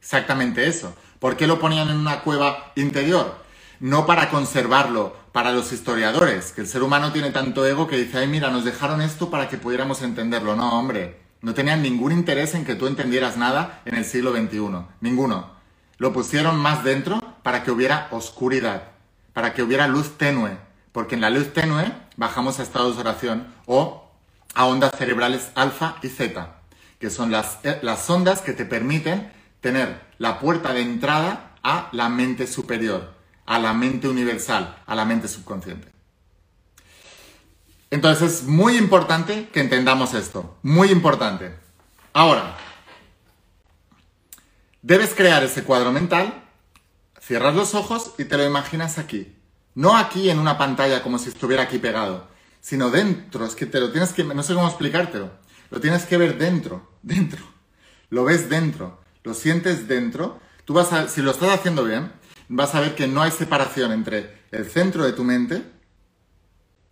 Exactamente 0.00 0.66
eso. 0.66 0.96
¿Por 1.18 1.36
qué 1.36 1.46
lo 1.46 1.60
ponían 1.60 1.90
en 1.90 1.98
una 1.98 2.22
cueva 2.22 2.72
interior? 2.76 3.44
No 3.78 4.06
para 4.06 4.30
conservarlo 4.30 5.14
para 5.32 5.52
los 5.52 5.72
historiadores, 5.72 6.52
que 6.52 6.62
el 6.62 6.66
ser 6.66 6.82
humano 6.82 7.12
tiene 7.12 7.30
tanto 7.30 7.66
ego 7.66 7.86
que 7.86 7.98
dice, 7.98 8.18
ay 8.18 8.26
mira, 8.26 8.50
nos 8.50 8.64
dejaron 8.64 9.02
esto 9.02 9.30
para 9.30 9.50
que 9.50 9.58
pudiéramos 9.58 10.00
entenderlo. 10.00 10.56
No, 10.56 10.78
hombre, 10.78 11.20
no 11.42 11.52
tenían 11.52 11.82
ningún 11.82 12.12
interés 12.12 12.54
en 12.54 12.64
que 12.64 12.74
tú 12.74 12.86
entendieras 12.86 13.36
nada 13.36 13.82
en 13.84 13.96
el 13.96 14.06
siglo 14.06 14.32
XXI. 14.32 14.86
Ninguno. 15.02 15.59
Lo 16.00 16.12
pusieron 16.12 16.58
más 16.58 16.82
dentro 16.82 17.20
para 17.44 17.62
que 17.62 17.70
hubiera 17.70 18.08
oscuridad 18.10 18.90
para 19.32 19.54
que 19.54 19.62
hubiera 19.62 19.86
luz 19.86 20.18
tenue, 20.18 20.56
porque 20.92 21.14
en 21.14 21.20
la 21.20 21.30
luz 21.30 21.52
tenue 21.52 21.92
bajamos 22.16 22.58
a 22.58 22.62
estados 22.62 22.96
de 22.96 23.02
oración 23.02 23.46
o 23.66 24.10
a 24.54 24.66
ondas 24.66 24.92
cerebrales 24.98 25.50
alfa 25.54 25.96
y 26.02 26.08
zeta, 26.08 26.58
que 26.98 27.10
son 27.10 27.30
las, 27.30 27.58
eh, 27.62 27.78
las 27.82 28.08
ondas 28.10 28.40
que 28.40 28.52
te 28.52 28.64
permiten 28.64 29.32
tener 29.60 30.00
la 30.18 30.38
puerta 30.40 30.72
de 30.72 30.82
entrada 30.82 31.52
a 31.62 31.88
la 31.92 32.08
mente 32.08 32.46
superior, 32.46 33.14
a 33.46 33.58
la 33.58 33.72
mente 33.72 34.08
universal, 34.08 34.76
a 34.86 34.94
la 34.94 35.04
mente 35.04 35.28
subconsciente. 35.28 35.88
Entonces 37.90 38.32
es 38.32 38.42
muy 38.44 38.76
importante 38.76 39.48
que 39.52 39.60
entendamos 39.60 40.14
esto, 40.14 40.58
muy 40.62 40.90
importante. 40.90 41.54
Ahora, 42.12 42.56
debes 44.82 45.14
crear 45.14 45.42
ese 45.44 45.64
cuadro 45.64 45.92
mental 45.92 46.40
Cierras 47.20 47.54
los 47.54 47.74
ojos 47.74 48.14
y 48.18 48.24
te 48.24 48.36
lo 48.36 48.44
imaginas 48.44 48.98
aquí. 48.98 49.36
No 49.74 49.96
aquí 49.96 50.30
en 50.30 50.38
una 50.38 50.58
pantalla 50.58 51.02
como 51.02 51.18
si 51.18 51.28
estuviera 51.28 51.64
aquí 51.64 51.78
pegado, 51.78 52.26
sino 52.60 52.90
dentro. 52.90 53.44
Es 53.44 53.54
que 53.54 53.66
te 53.66 53.78
lo 53.78 53.92
tienes 53.92 54.12
que, 54.12 54.24
no 54.24 54.42
sé 54.42 54.54
cómo 54.54 54.66
explicártelo. 54.66 55.30
Lo 55.70 55.80
tienes 55.80 56.06
que 56.06 56.16
ver 56.16 56.38
dentro, 56.38 56.90
dentro. 57.02 57.44
Lo 58.08 58.24
ves 58.24 58.48
dentro, 58.48 59.00
lo 59.22 59.34
sientes 59.34 59.86
dentro. 59.86 60.40
Tú 60.64 60.72
vas 60.72 61.12
si 61.12 61.22
lo 61.22 61.30
estás 61.30 61.50
haciendo 61.50 61.84
bien, 61.84 62.10
vas 62.48 62.74
a 62.74 62.80
ver 62.80 62.94
que 62.94 63.06
no 63.06 63.22
hay 63.22 63.30
separación 63.30 63.92
entre 63.92 64.42
el 64.50 64.68
centro 64.68 65.04
de 65.04 65.12
tu 65.12 65.22
mente, 65.22 65.62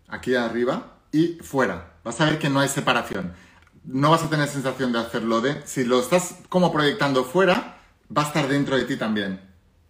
aquí 0.07 0.37
arriba, 0.37 1.01
y 1.11 1.38
fuera. 1.42 1.94
Vas 2.05 2.20
a 2.20 2.27
ver 2.27 2.38
que 2.38 2.51
no 2.51 2.61
hay 2.61 2.68
separación. 2.68 3.33
No 3.83 4.11
vas 4.11 4.22
a 4.22 4.31
tener 4.31 4.46
sensación 4.46 4.92
de 4.92 5.01
hacerlo 5.01 5.40
de... 5.40 5.66
Si 5.66 5.85
lo 5.85 5.98
estás 5.98 6.37
como 6.48 6.72
proyectando 6.72 7.24
fuera, 7.24 7.77
va 8.16 8.23
a 8.23 8.27
estar 8.27 8.49
dentro 8.49 8.77
de 8.77 8.85
ti 8.85 8.97
también. 8.97 9.40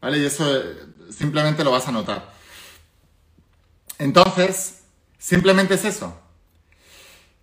¿Vale? 0.00 0.18
Y 0.18 0.24
eso 0.24 0.56
eh, 0.56 0.76
simplemente 1.10 1.64
lo 1.64 1.70
vas 1.70 1.88
a 1.88 1.92
notar. 1.92 2.32
Entonces, 3.98 4.78
Simplemente 5.18 5.74
es 5.74 5.84
eso. 5.84 6.16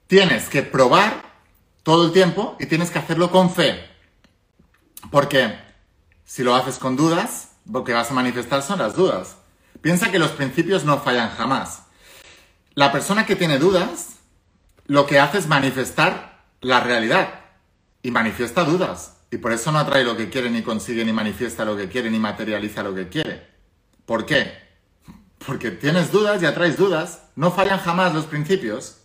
Tienes 0.08 0.50
que 0.50 0.64
probar 0.64 1.24
todo 1.84 2.06
el 2.06 2.14
tiempo 2.14 2.56
y 2.60 2.66
tienes 2.66 2.90
que 2.90 3.00
hacerlo 3.00 3.32
con 3.32 3.54
fe. 3.54 3.86
Porque 5.12 5.60
si 6.24 6.44
lo 6.44 6.56
haces 6.56 6.80
con 6.80 6.96
dudas, 6.96 7.50
lo 7.70 7.84
que 7.84 7.94
vas 7.94 8.10
a 8.10 8.14
manifestar 8.14 8.64
son 8.64 8.80
las 8.80 8.96
dudas. 8.96 9.36
Piensa 9.82 10.10
que 10.10 10.20
los 10.20 10.32
principios 10.32 10.86
no 10.86 11.00
fallan 11.00 11.30
jamás. 11.30 11.84
La 12.74 12.92
persona 12.92 13.26
que 13.26 13.36
tiene 13.36 13.60
dudas, 13.60 14.16
lo 14.88 15.06
que 15.06 15.20
hace 15.20 15.38
es 15.38 15.48
manifestar 15.48 16.44
la 16.62 16.80
realidad 16.80 17.42
y 18.02 18.12
manifiesta 18.12 18.64
dudas. 18.64 19.14
Y 19.32 19.38
por 19.38 19.52
eso 19.52 19.72
no 19.72 19.80
atrae 19.80 20.04
lo 20.04 20.16
que 20.16 20.30
quiere, 20.30 20.50
ni 20.50 20.62
consigue, 20.62 21.04
ni 21.04 21.12
manifiesta 21.12 21.66
lo 21.66 21.76
que 21.76 21.90
quiere, 21.90 22.10
ni 22.10 22.20
materializa 22.20 22.84
lo 22.84 22.94
que 22.94 23.10
quiere. 23.10 23.48
¿Por 24.06 24.26
qué? 24.26 24.54
Porque 25.46 25.72
tienes 25.72 26.12
dudas 26.12 26.42
y 26.42 26.46
atraes 26.46 26.78
dudas. 26.78 27.24
No 27.36 27.52
fallan 27.52 27.80
jamás 27.80 28.14
los 28.14 28.26
principios. 28.26 28.98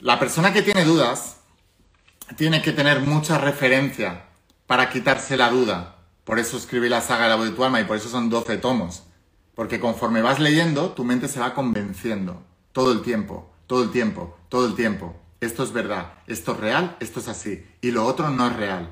La 0.00 0.18
persona 0.18 0.52
que 0.52 0.62
tiene 0.62 0.84
dudas 0.84 1.38
tiene 2.36 2.62
que 2.62 2.72
tener 2.72 3.00
mucha 3.00 3.38
referencia 3.38 4.26
para 4.66 4.90
quitarse 4.90 5.36
la 5.36 5.50
duda. 5.50 5.96
Por 6.24 6.38
eso 6.38 6.56
escribí 6.56 6.88
la 6.88 7.00
saga 7.00 7.24
de 7.24 7.28
la 7.30 7.36
voz 7.36 7.46
de 7.46 7.52
tu 7.54 7.64
alma 7.64 7.80
y 7.80 7.84
por 7.84 7.96
eso 7.96 8.08
son 8.08 8.30
12 8.30 8.56
tomos. 8.56 9.04
Porque 9.54 9.78
conforme 9.78 10.22
vas 10.22 10.40
leyendo, 10.40 10.90
tu 10.90 11.04
mente 11.04 11.28
se 11.28 11.40
va 11.40 11.54
convenciendo. 11.54 12.42
Todo 12.72 12.92
el 12.92 13.02
tiempo, 13.02 13.54
todo 13.66 13.84
el 13.84 13.90
tiempo, 13.90 14.36
todo 14.48 14.66
el 14.66 14.74
tiempo. 14.74 15.14
Esto 15.40 15.62
es 15.62 15.72
verdad, 15.72 16.14
esto 16.26 16.52
es 16.52 16.58
real, 16.58 16.96
esto 17.00 17.20
es 17.20 17.28
así. 17.28 17.66
Y 17.80 17.90
lo 17.90 18.04
otro 18.06 18.30
no 18.30 18.46
es 18.46 18.56
real. 18.56 18.88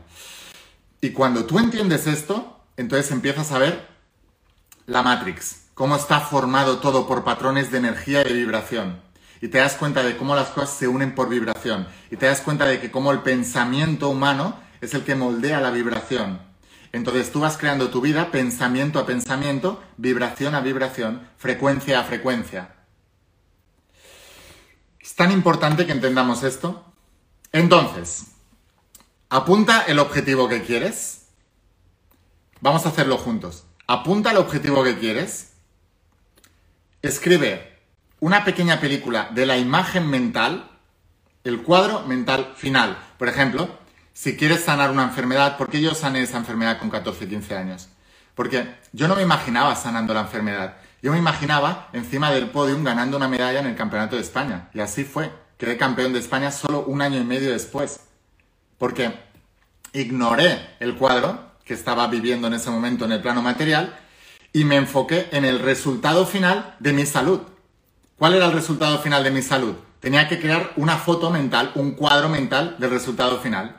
Y 1.01 1.11
cuando 1.11 1.47
tú 1.47 1.59
entiendes 1.59 2.07
esto, 2.07 2.61
entonces 2.77 3.11
empiezas 3.11 3.53
a 3.53 3.59
ver 3.59 3.89
la 4.87 5.03
Matrix, 5.03 5.67
cómo 5.75 5.97
está 5.97 6.21
formado 6.21 6.79
todo 6.79 7.07
por 7.07 7.25
patrones 7.25 7.71
de 7.71 7.79
energía 7.79 8.23
y 8.23 8.25
de 8.25 8.35
vibración. 8.35 9.01
Y 9.41 9.49
te 9.49 9.59
das 9.59 9.75
cuenta 9.75 10.03
de 10.03 10.17
cómo 10.17 10.37
las 10.37 10.49
cosas 10.51 10.71
se 10.71 10.87
unen 10.87 11.15
por 11.15 11.29
vibración. 11.29 11.89
Y 12.11 12.17
te 12.17 12.27
das 12.27 12.41
cuenta 12.41 12.67
de 12.67 12.81
que 12.81 12.91
cómo 12.91 13.11
el 13.11 13.21
pensamiento 13.21 14.09
humano 14.09 14.57
es 14.81 14.95
el 14.95 15.03
que 15.03 15.17
moldea 15.17 15.61
la 15.61 15.71
vibración. 15.71 16.41
Entonces 16.93 17.33
tú 17.33 17.41
vas 17.41 17.57
creando 17.57 17.89
tu 17.89 18.01
vida 18.01 18.31
pensamiento 18.31 18.99
a 18.99 19.07
pensamiento, 19.07 19.83
vibración 19.97 20.55
a 20.55 20.61
vibración, 20.61 21.27
frecuencia 21.39 22.01
a 22.01 22.05
frecuencia. 22.05 22.75
Tan 25.23 25.31
importante 25.31 25.87
que 25.87 25.93
entendamos 25.93 26.43
esto. 26.43 26.85
Entonces, 27.53 28.33
apunta 29.29 29.83
el 29.83 30.01
objetivo 30.01 30.49
que 30.49 30.65
quieres. 30.65 31.29
Vamos 32.61 32.85
a 32.85 32.89
hacerlo 32.89 33.19
juntos. 33.19 33.63
Apunta 33.87 34.33
el 34.33 34.39
objetivo 34.39 34.83
que 34.83 34.99
quieres. 34.99 35.53
Escribe 37.03 37.79
una 38.19 38.45
pequeña 38.45 38.81
película 38.81 39.31
de 39.33 39.47
la 39.47 39.59
imagen 39.59 40.09
mental, 40.09 40.69
el 41.45 41.63
cuadro 41.63 42.01
mental 42.01 42.55
final. 42.57 42.99
Por 43.17 43.29
ejemplo, 43.29 43.79
si 44.13 44.37
quieres 44.37 44.65
sanar 44.65 44.91
una 44.91 45.05
enfermedad, 45.05 45.57
¿por 45.57 45.71
qué 45.71 45.81
yo 45.81 45.95
sané 45.95 46.23
esa 46.23 46.39
enfermedad 46.39 46.81
con 46.81 46.91
14, 46.91 47.29
15 47.29 47.57
años? 47.57 47.89
Porque 48.35 48.75
yo 48.91 49.07
no 49.07 49.15
me 49.15 49.23
imaginaba 49.23 49.77
sanando 49.77 50.15
la 50.15 50.23
enfermedad. 50.23 50.79
Yo 51.03 51.11
me 51.11 51.19
imaginaba 51.19 51.89
encima 51.93 52.31
del 52.31 52.51
podium 52.51 52.85
ganando 52.85 53.17
una 53.17 53.27
medalla 53.27 53.59
en 53.59 53.67
el 53.67 53.75
Campeonato 53.75 54.15
de 54.15 54.23
España. 54.23 54.71
Y 54.73 54.79
así 54.79 55.03
fue. 55.03 55.33
Quedé 55.59 55.77
campeón 55.77 56.13
de 56.13 56.21
España 56.21 56.53
solo 56.53 56.85
un 56.87 57.03
año 57.03 57.21
y 57.21 57.25
medio 57.25 57.51
después. 57.51 58.01
Porque 58.79 59.13
ignoré 59.93 60.77
el 60.79 60.95
cuadro 60.95 61.55
que 61.65 61.75
estaba 61.75 62.07
viviendo 62.07 62.47
en 62.47 62.55
ese 62.55 62.71
momento 62.71 63.05
en 63.05 63.13
el 63.13 63.21
plano 63.21 63.43
material 63.43 63.99
y 64.53 64.65
me 64.65 64.77
enfoqué 64.77 65.29
en 65.33 65.45
el 65.45 65.59
resultado 65.59 66.25
final 66.25 66.77
de 66.79 66.93
mi 66.93 67.05
salud. 67.05 67.41
¿Cuál 68.17 68.35
era 68.35 68.47
el 68.47 68.53
resultado 68.53 69.01
final 69.01 69.25
de 69.25 69.33
mi 69.33 69.43
salud? 69.43 69.75
Tenía 69.99 70.29
que 70.29 70.41
crear 70.41 70.73
una 70.77 70.99
foto 70.99 71.31
mental, 71.31 71.73
un 71.75 71.93
cuadro 71.93 72.29
mental 72.29 72.77
del 72.79 72.91
resultado 72.91 73.41
final. 73.41 73.77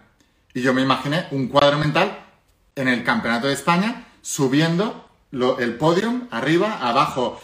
Y 0.53 0.61
yo 0.61 0.73
me 0.73 0.81
imaginé 0.81 1.27
un 1.31 1.47
cuadro 1.47 1.77
mental 1.77 2.19
en 2.75 2.89
el 2.89 3.03
Campeonato 3.05 3.47
de 3.47 3.53
España 3.53 4.07
subiendo 4.21 5.02
el 5.33 5.75
podium, 5.77 6.27
arriba, 6.31 6.77
abajo, 6.81 7.41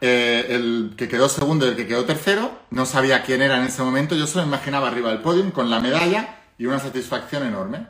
eh, 0.00 0.46
el 0.50 0.94
que 0.96 1.08
quedó 1.08 1.28
segundo 1.28 1.66
y 1.66 1.70
el 1.70 1.76
que 1.76 1.86
quedó 1.86 2.04
tercero. 2.04 2.50
No 2.70 2.86
sabía 2.86 3.22
quién 3.22 3.42
era 3.42 3.58
en 3.58 3.64
ese 3.64 3.82
momento, 3.82 4.14
yo 4.14 4.26
solo 4.26 4.46
imaginaba 4.46 4.88
arriba 4.88 5.10
del 5.10 5.20
podium 5.20 5.50
con 5.50 5.70
la 5.70 5.80
medalla 5.80 6.40
y 6.58 6.66
una 6.66 6.78
satisfacción 6.78 7.46
enorme. 7.46 7.86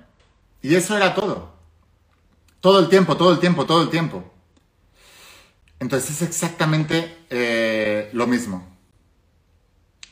Y 0.62 0.74
eso 0.74 0.96
era 0.96 1.14
todo. 1.14 1.52
Todo 2.60 2.78
el 2.78 2.88
tiempo, 2.88 3.16
todo 3.16 3.32
el 3.32 3.40
tiempo, 3.40 3.66
todo 3.66 3.82
el 3.82 3.90
tiempo. 3.90 4.24
Entonces 5.80 6.10
es 6.10 6.22
exactamente 6.22 7.24
eh, 7.28 8.08
lo 8.12 8.26
mismo. 8.26 8.68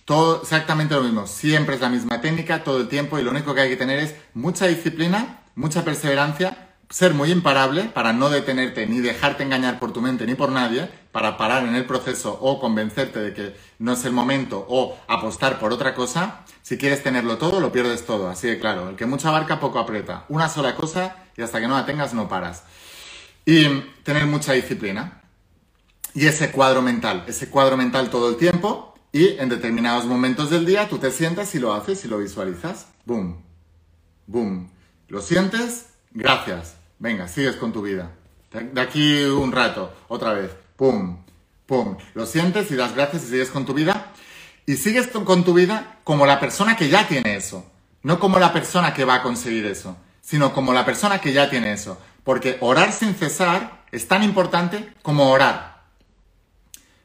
Todo 0.05 0.43
exactamente 0.43 0.95
lo 0.95 1.03
mismo. 1.03 1.27
Siempre 1.27 1.77
es 1.77 1.81
la 1.81 1.89
misma 1.89 2.21
técnica, 2.21 2.65
todo 2.65 2.79
el 2.79 2.89
tiempo, 2.89 3.19
y 3.19 3.23
lo 3.23 3.31
único 3.31 3.55
que 3.55 3.61
hay 3.61 3.69
que 3.69 3.77
tener 3.77 4.01
es 4.01 4.17
mucha 4.35 4.67
disciplina, 4.67 5.45
mucha 5.55 5.85
perseverancia, 5.85 6.70
ser 6.91 7.15
muy 7.15 7.31
imparable 7.31 7.85
para 7.85 8.13
no 8.13 8.31
detenerte 8.31 8.87
ni 8.87 8.99
dejarte 8.99 9.45
engañar 9.45 9.79
por 9.79 9.93
tu 9.93 10.01
mente 10.01 10.27
ni 10.27 10.35
por 10.35 10.51
nadie, 10.51 10.91
para 11.13 11.39
parar 11.39 11.65
en 11.65 11.77
el 11.77 11.87
proceso 11.87 12.37
o 12.41 12.61
convencerte 12.61 13.21
de 13.21 13.33
que 13.33 13.57
no 13.79 13.93
es 13.93 14.05
el 14.05 14.13
momento 14.13 14.67
o 14.69 14.99
apostar 15.09 15.59
por 15.61 15.73
otra 15.73 15.95
cosa. 15.95 16.45
Si 16.63 16.77
quieres 16.79 17.03
tenerlo 17.03 17.39
todo, 17.39 17.61
lo 17.61 17.73
pierdes 17.73 18.05
todo. 18.05 18.29
Así 18.29 18.49
de 18.49 18.59
claro. 18.59 18.91
El 18.91 18.97
que 18.97 19.07
mucha 19.07 19.29
abarca, 19.29 19.61
poco 19.61 19.79
aprieta. 19.79 20.25
Una 20.29 20.49
sola 20.49 20.75
cosa 20.75 21.17
y 21.37 21.43
hasta 21.43 21.61
que 21.61 21.69
no 21.69 21.77
la 21.77 21.87
tengas, 21.87 22.13
no 22.13 22.29
paras. 22.29 22.65
Y 23.47 23.69
tener 24.03 24.27
mucha 24.27 24.53
disciplina. 24.53 25.23
Y 26.13 26.27
ese 26.27 26.51
cuadro 26.51 26.83
mental, 26.83 27.25
ese 27.29 27.49
cuadro 27.49 27.77
mental 27.77 28.11
todo 28.11 28.29
el 28.31 28.37
tiempo, 28.37 28.95
y 29.13 29.39
en 29.39 29.49
determinados 29.49 30.07
momentos 30.07 30.51
del 30.51 30.67
día 30.67 30.89
tú 30.89 30.99
te 30.99 31.11
sientas 31.11 31.55
y 31.55 31.61
lo 31.61 31.73
haces 31.73 32.05
y 32.05 32.09
lo 32.09 32.19
visualizas. 32.19 32.89
Boom. 33.05 33.43
Boom. 34.27 34.71
¿Lo 35.09 35.23
sientes? 35.23 35.87
Gracias. 36.13 36.80
Venga, 37.01 37.29
sigues 37.29 37.57
con 37.57 37.73
tu 37.73 37.81
vida. 37.81 38.11
De 38.53 38.81
aquí 38.81 39.23
un 39.25 39.53
rato, 39.53 39.93
otra 40.09 40.35
vez. 40.35 40.51
Pum. 40.77 41.25
Pum. 41.65 41.97
Lo 42.13 42.27
sientes 42.27 42.71
y 42.71 42.77
das 42.77 42.95
gracias 42.95 43.25
y 43.25 43.27
sigues 43.29 43.49
con 43.49 43.65
tu 43.65 43.73
vida. 43.73 44.13
Y 44.67 44.77
sigues 44.77 45.09
con 45.09 45.43
tu 45.43 45.55
vida 45.55 45.99
como 46.05 46.27
la 46.27 46.39
persona 46.39 46.77
que 46.77 46.91
ya 46.91 47.09
tiene 47.09 47.37
eso. 47.37 47.65
No 48.03 48.21
como 48.21 48.39
la 48.39 48.53
persona 48.53 48.93
que 48.93 49.07
va 49.07 49.17
a 49.17 49.23
conseguir 49.23 49.65
eso, 49.65 49.97
sino 50.21 50.53
como 50.53 50.75
la 50.75 50.85
persona 50.85 51.23
que 51.23 51.33
ya 51.33 51.49
tiene 51.49 51.73
eso. 51.73 51.99
Porque 52.23 52.59
orar 52.61 52.93
sin 52.93 53.15
cesar 53.15 53.85
es 53.93 54.07
tan 54.07 54.23
importante 54.23 54.93
como 55.01 55.31
orar. 55.31 55.85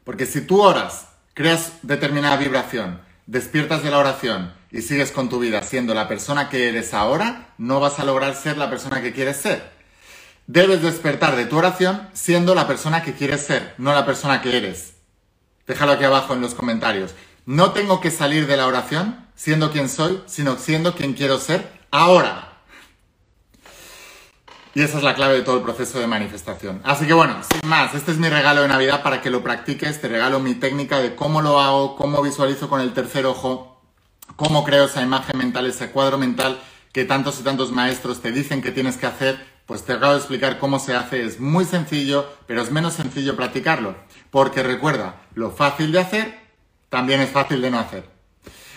Porque 0.04 0.26
si 0.26 0.42
tú 0.42 0.62
oras 0.62 1.08
creas 1.34 1.72
determinada 1.84 2.36
vibración, 2.36 3.00
despiertas 3.28 3.82
de 3.82 3.92
la 3.92 4.00
oración 4.00 4.54
y 4.72 4.82
sigues 4.82 5.12
con 5.12 5.30
tu 5.30 5.40
vida 5.40 5.64
siendo 5.64 5.94
la 5.94 6.10
persona 6.10 6.50
que 6.50 6.68
eres 6.68 6.94
ahora, 6.94 7.54
no 7.58 7.80
vas 7.80 7.98
a 8.00 8.04
lograr 8.04 8.36
ser 8.36 8.58
la 8.58 8.70
persona 8.70 9.02
que 9.02 9.14
quieres 9.14 9.38
ser. 9.38 9.75
Debes 10.48 10.84
despertar 10.84 11.36
de 11.36 11.46
tu 11.46 11.58
oración 11.58 12.08
siendo 12.14 12.54
la 12.54 12.68
persona 12.68 13.02
que 13.02 13.14
quieres 13.14 13.42
ser, 13.42 13.74
no 13.80 13.94
la 13.94 14.06
persona 14.06 14.42
que 14.42 14.56
eres. 14.56 14.94
Déjalo 15.66 15.94
aquí 15.94 16.04
abajo 16.04 16.34
en 16.34 16.42
los 16.42 16.54
comentarios. 16.54 17.16
No 17.48 17.72
tengo 17.72 18.00
que 18.00 18.12
salir 18.12 18.46
de 18.46 18.58
la 18.58 18.68
oración 18.68 19.26
siendo 19.36 19.72
quien 19.72 19.90
soy, 19.90 20.22
sino 20.28 20.58
siendo 20.58 20.94
quien 20.94 21.14
quiero 21.14 21.40
ser 21.40 21.68
ahora. 21.90 22.52
Y 24.76 24.82
esa 24.82 24.98
es 24.98 25.04
la 25.04 25.16
clave 25.16 25.36
de 25.36 25.42
todo 25.42 25.58
el 25.58 25.64
proceso 25.64 26.00
de 26.00 26.06
manifestación. 26.06 26.82
Así 26.84 27.08
que 27.08 27.14
bueno, 27.14 27.38
sin 27.50 27.68
más, 27.68 27.96
este 27.96 28.12
es 28.12 28.18
mi 28.18 28.30
regalo 28.30 28.62
de 28.62 28.68
Navidad 28.68 29.02
para 29.02 29.22
que 29.22 29.30
lo 29.30 29.42
practiques. 29.42 30.02
Te 30.02 30.10
regalo 30.10 30.40
mi 30.40 30.54
técnica 30.54 31.00
de 31.00 31.16
cómo 31.16 31.42
lo 31.42 31.60
hago, 31.62 31.96
cómo 31.96 32.22
visualizo 32.22 32.70
con 32.70 32.82
el 32.82 32.94
tercer 32.94 33.26
ojo, 33.26 33.82
cómo 34.36 34.64
creo 34.64 34.86
esa 34.86 35.02
imagen 35.02 35.38
mental, 35.38 35.66
ese 35.66 35.90
cuadro 35.92 36.18
mental 36.18 36.60
que 36.92 37.06
tantos 37.06 37.40
y 37.40 37.44
tantos 37.44 37.72
maestros 37.72 38.22
te 38.22 38.32
dicen 38.32 38.62
que 38.62 38.72
tienes 38.72 38.98
que 38.98 39.06
hacer. 39.08 39.55
Pues 39.66 39.84
te 39.84 39.94
acabo 39.94 40.14
de 40.14 40.20
explicar 40.20 40.60
cómo 40.60 40.80
se 40.80 40.96
hace. 40.96 41.24
Es 41.24 41.40
muy 41.40 41.66
sencillo, 41.66 42.28
pero 42.48 42.62
es 42.62 42.72
menos 42.72 42.94
sencillo 42.94 43.36
practicarlo. 43.36 43.96
Porque 44.30 44.64
recuerda, 44.64 45.22
lo 45.34 45.52
fácil 45.52 45.92
de 45.92 46.00
hacer 46.00 46.40
también 46.90 47.22
es 47.22 47.30
fácil 47.30 47.62
de 47.62 47.72
no 47.72 47.80
hacer. 47.80 48.15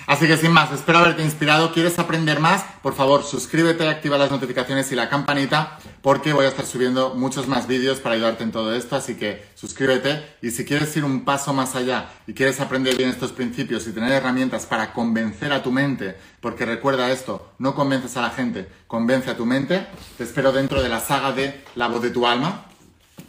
Así 0.08 0.26
que 0.26 0.38
sin 0.38 0.52
más, 0.52 0.72
espero 0.72 1.00
haberte 1.00 1.22
inspirado. 1.22 1.70
¿Quieres 1.70 1.98
aprender 1.98 2.40
más? 2.40 2.64
Por 2.82 2.94
favor, 2.94 3.24
suscríbete, 3.24 3.86
activa 3.86 4.16
las 4.16 4.30
notificaciones 4.30 4.90
y 4.90 4.94
la 4.94 5.10
campanita 5.10 5.78
porque 6.00 6.32
voy 6.32 6.46
a 6.46 6.48
estar 6.48 6.64
subiendo 6.64 7.14
muchos 7.14 7.46
más 7.46 7.66
vídeos 7.66 8.00
para 8.00 8.14
ayudarte 8.14 8.42
en 8.42 8.50
todo 8.50 8.74
esto. 8.74 8.96
Así 8.96 9.16
que 9.16 9.44
suscríbete 9.54 10.24
y 10.40 10.50
si 10.50 10.64
quieres 10.64 10.96
ir 10.96 11.04
un 11.04 11.26
paso 11.26 11.52
más 11.52 11.74
allá 11.74 12.08
y 12.26 12.32
quieres 12.32 12.58
aprender 12.58 12.96
bien 12.96 13.10
estos 13.10 13.32
principios 13.32 13.86
y 13.86 13.92
tener 13.92 14.10
herramientas 14.10 14.64
para 14.64 14.94
convencer 14.94 15.52
a 15.52 15.62
tu 15.62 15.70
mente, 15.72 16.16
porque 16.40 16.64
recuerda 16.64 17.10
esto, 17.10 17.52
no 17.58 17.74
convences 17.74 18.16
a 18.16 18.22
la 18.22 18.30
gente, 18.30 18.66
convence 18.86 19.28
a 19.28 19.36
tu 19.36 19.44
mente, 19.44 19.88
te 20.16 20.24
espero 20.24 20.52
dentro 20.52 20.82
de 20.82 20.88
la 20.88 21.00
saga 21.00 21.32
de 21.32 21.62
La 21.74 21.88
voz 21.88 22.00
de 22.00 22.08
tu 22.08 22.26
alma, 22.26 22.64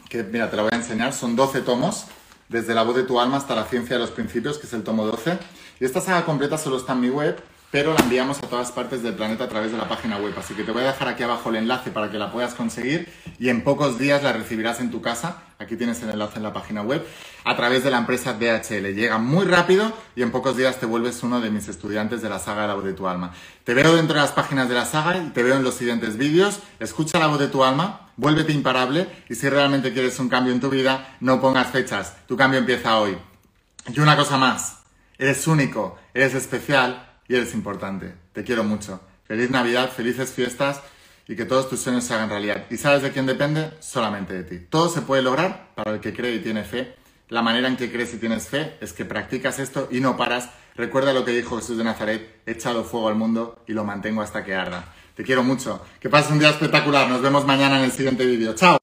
que 0.08 0.22
mira, 0.22 0.48
te 0.48 0.56
la 0.56 0.62
voy 0.62 0.70
a 0.72 0.76
enseñar, 0.76 1.12
son 1.12 1.36
12 1.36 1.60
tomos, 1.60 2.06
desde 2.48 2.72
La 2.72 2.84
voz 2.84 2.96
de 2.96 3.02
tu 3.02 3.20
alma 3.20 3.36
hasta 3.36 3.54
la 3.54 3.66
ciencia 3.66 3.96
de 3.96 4.00
los 4.00 4.10
principios, 4.12 4.56
que 4.56 4.66
es 4.66 4.72
el 4.72 4.82
tomo 4.82 5.04
12. 5.04 5.59
Esta 5.80 6.02
saga 6.02 6.26
completa 6.26 6.58
solo 6.58 6.76
está 6.76 6.92
en 6.92 7.00
mi 7.00 7.08
web, 7.08 7.42
pero 7.70 7.94
la 7.94 8.00
enviamos 8.00 8.36
a 8.42 8.48
todas 8.48 8.70
partes 8.70 9.02
del 9.02 9.14
planeta 9.14 9.44
a 9.44 9.48
través 9.48 9.72
de 9.72 9.78
la 9.78 9.88
página 9.88 10.18
web. 10.18 10.34
Así 10.38 10.52
que 10.52 10.62
te 10.62 10.72
voy 10.72 10.82
a 10.82 10.88
dejar 10.88 11.08
aquí 11.08 11.22
abajo 11.22 11.48
el 11.48 11.56
enlace 11.56 11.90
para 11.90 12.10
que 12.10 12.18
la 12.18 12.30
puedas 12.30 12.52
conseguir 12.52 13.10
y 13.38 13.48
en 13.48 13.64
pocos 13.64 13.98
días 13.98 14.22
la 14.22 14.34
recibirás 14.34 14.80
en 14.80 14.90
tu 14.90 15.00
casa. 15.00 15.38
Aquí 15.58 15.76
tienes 15.76 16.02
el 16.02 16.10
enlace 16.10 16.36
en 16.36 16.42
la 16.42 16.52
página 16.52 16.82
web 16.82 17.02
a 17.44 17.56
través 17.56 17.82
de 17.82 17.90
la 17.90 17.96
empresa 17.96 18.34
DHL. 18.34 18.94
Llega 18.94 19.16
muy 19.16 19.46
rápido 19.46 19.90
y 20.14 20.20
en 20.20 20.30
pocos 20.30 20.54
días 20.58 20.78
te 20.78 20.84
vuelves 20.84 21.22
uno 21.22 21.40
de 21.40 21.48
mis 21.48 21.66
estudiantes 21.68 22.20
de 22.20 22.28
la 22.28 22.40
saga 22.40 22.66
la 22.66 22.74
voz 22.74 22.84
de 22.84 22.92
tu 22.92 23.08
alma. 23.08 23.32
Te 23.64 23.72
veo 23.72 23.96
dentro 23.96 24.16
de 24.16 24.20
las 24.20 24.32
páginas 24.32 24.68
de 24.68 24.74
la 24.74 24.84
saga 24.84 25.16
y 25.16 25.30
te 25.30 25.42
veo 25.42 25.56
en 25.56 25.64
los 25.64 25.76
siguientes 25.76 26.18
vídeos. 26.18 26.60
Escucha 26.78 27.18
la 27.18 27.28
voz 27.28 27.38
de 27.38 27.48
tu 27.48 27.64
alma, 27.64 28.10
vuélvete 28.18 28.52
imparable 28.52 29.08
y 29.30 29.34
si 29.34 29.48
realmente 29.48 29.94
quieres 29.94 30.18
un 30.18 30.28
cambio 30.28 30.52
en 30.52 30.60
tu 30.60 30.68
vida, 30.68 31.16
no 31.20 31.40
pongas 31.40 31.68
fechas. 31.68 32.16
Tu 32.26 32.36
cambio 32.36 32.58
empieza 32.58 32.98
hoy. 32.98 33.16
Y 33.88 33.98
una 34.00 34.14
cosa 34.14 34.36
más. 34.36 34.79
Eres 35.20 35.46
único, 35.46 35.98
eres 36.14 36.34
especial 36.34 37.18
y 37.28 37.34
eres 37.34 37.52
importante. 37.52 38.14
Te 38.32 38.42
quiero 38.42 38.64
mucho. 38.64 39.02
Feliz 39.24 39.50
Navidad, 39.50 39.92
felices 39.92 40.32
fiestas 40.32 40.80
y 41.28 41.36
que 41.36 41.44
todos 41.44 41.68
tus 41.68 41.80
sueños 41.80 42.04
se 42.04 42.14
hagan 42.14 42.30
realidad. 42.30 42.64
¿Y 42.70 42.78
sabes 42.78 43.02
de 43.02 43.12
quién 43.12 43.26
depende? 43.26 43.70
Solamente 43.80 44.32
de 44.32 44.44
ti. 44.44 44.66
Todo 44.70 44.88
se 44.88 45.02
puede 45.02 45.20
lograr 45.20 45.74
para 45.74 45.92
el 45.92 46.00
que 46.00 46.14
cree 46.14 46.36
y 46.36 46.38
tiene 46.38 46.64
fe. 46.64 46.96
La 47.28 47.42
manera 47.42 47.68
en 47.68 47.76
que 47.76 47.92
crees 47.92 48.14
y 48.14 48.16
tienes 48.16 48.48
fe 48.48 48.78
es 48.80 48.94
que 48.94 49.04
practicas 49.04 49.58
esto 49.58 49.88
y 49.90 50.00
no 50.00 50.16
paras. 50.16 50.48
Recuerda 50.74 51.12
lo 51.12 51.26
que 51.26 51.32
dijo 51.32 51.58
Jesús 51.58 51.76
de 51.76 51.84
Nazaret, 51.84 52.40
he 52.46 52.52
echado 52.52 52.82
fuego 52.82 53.08
al 53.08 53.14
mundo 53.14 53.62
y 53.66 53.74
lo 53.74 53.84
mantengo 53.84 54.22
hasta 54.22 54.42
que 54.42 54.54
arda. 54.54 54.86
Te 55.14 55.22
quiero 55.22 55.42
mucho. 55.42 55.84
Que 56.00 56.08
pases 56.08 56.32
un 56.32 56.38
día 56.38 56.48
espectacular. 56.48 57.10
Nos 57.10 57.20
vemos 57.20 57.44
mañana 57.44 57.76
en 57.76 57.84
el 57.84 57.92
siguiente 57.92 58.24
vídeo. 58.24 58.54
¡Chao! 58.54 58.79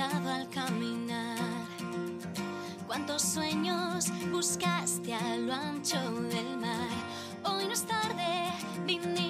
Al 0.00 0.48
caminar? 0.50 1.38
¿Cuántos 2.86 3.20
sueños 3.20 4.06
buscaste 4.30 5.12
a 5.12 5.36
lo 5.36 5.52
ancho 5.52 5.98
del 6.30 6.56
mar? 6.58 6.88
Hoy 7.44 7.64
no 7.66 7.72
es 7.72 7.82
tarde, 7.82 8.52
viniste 8.86 9.27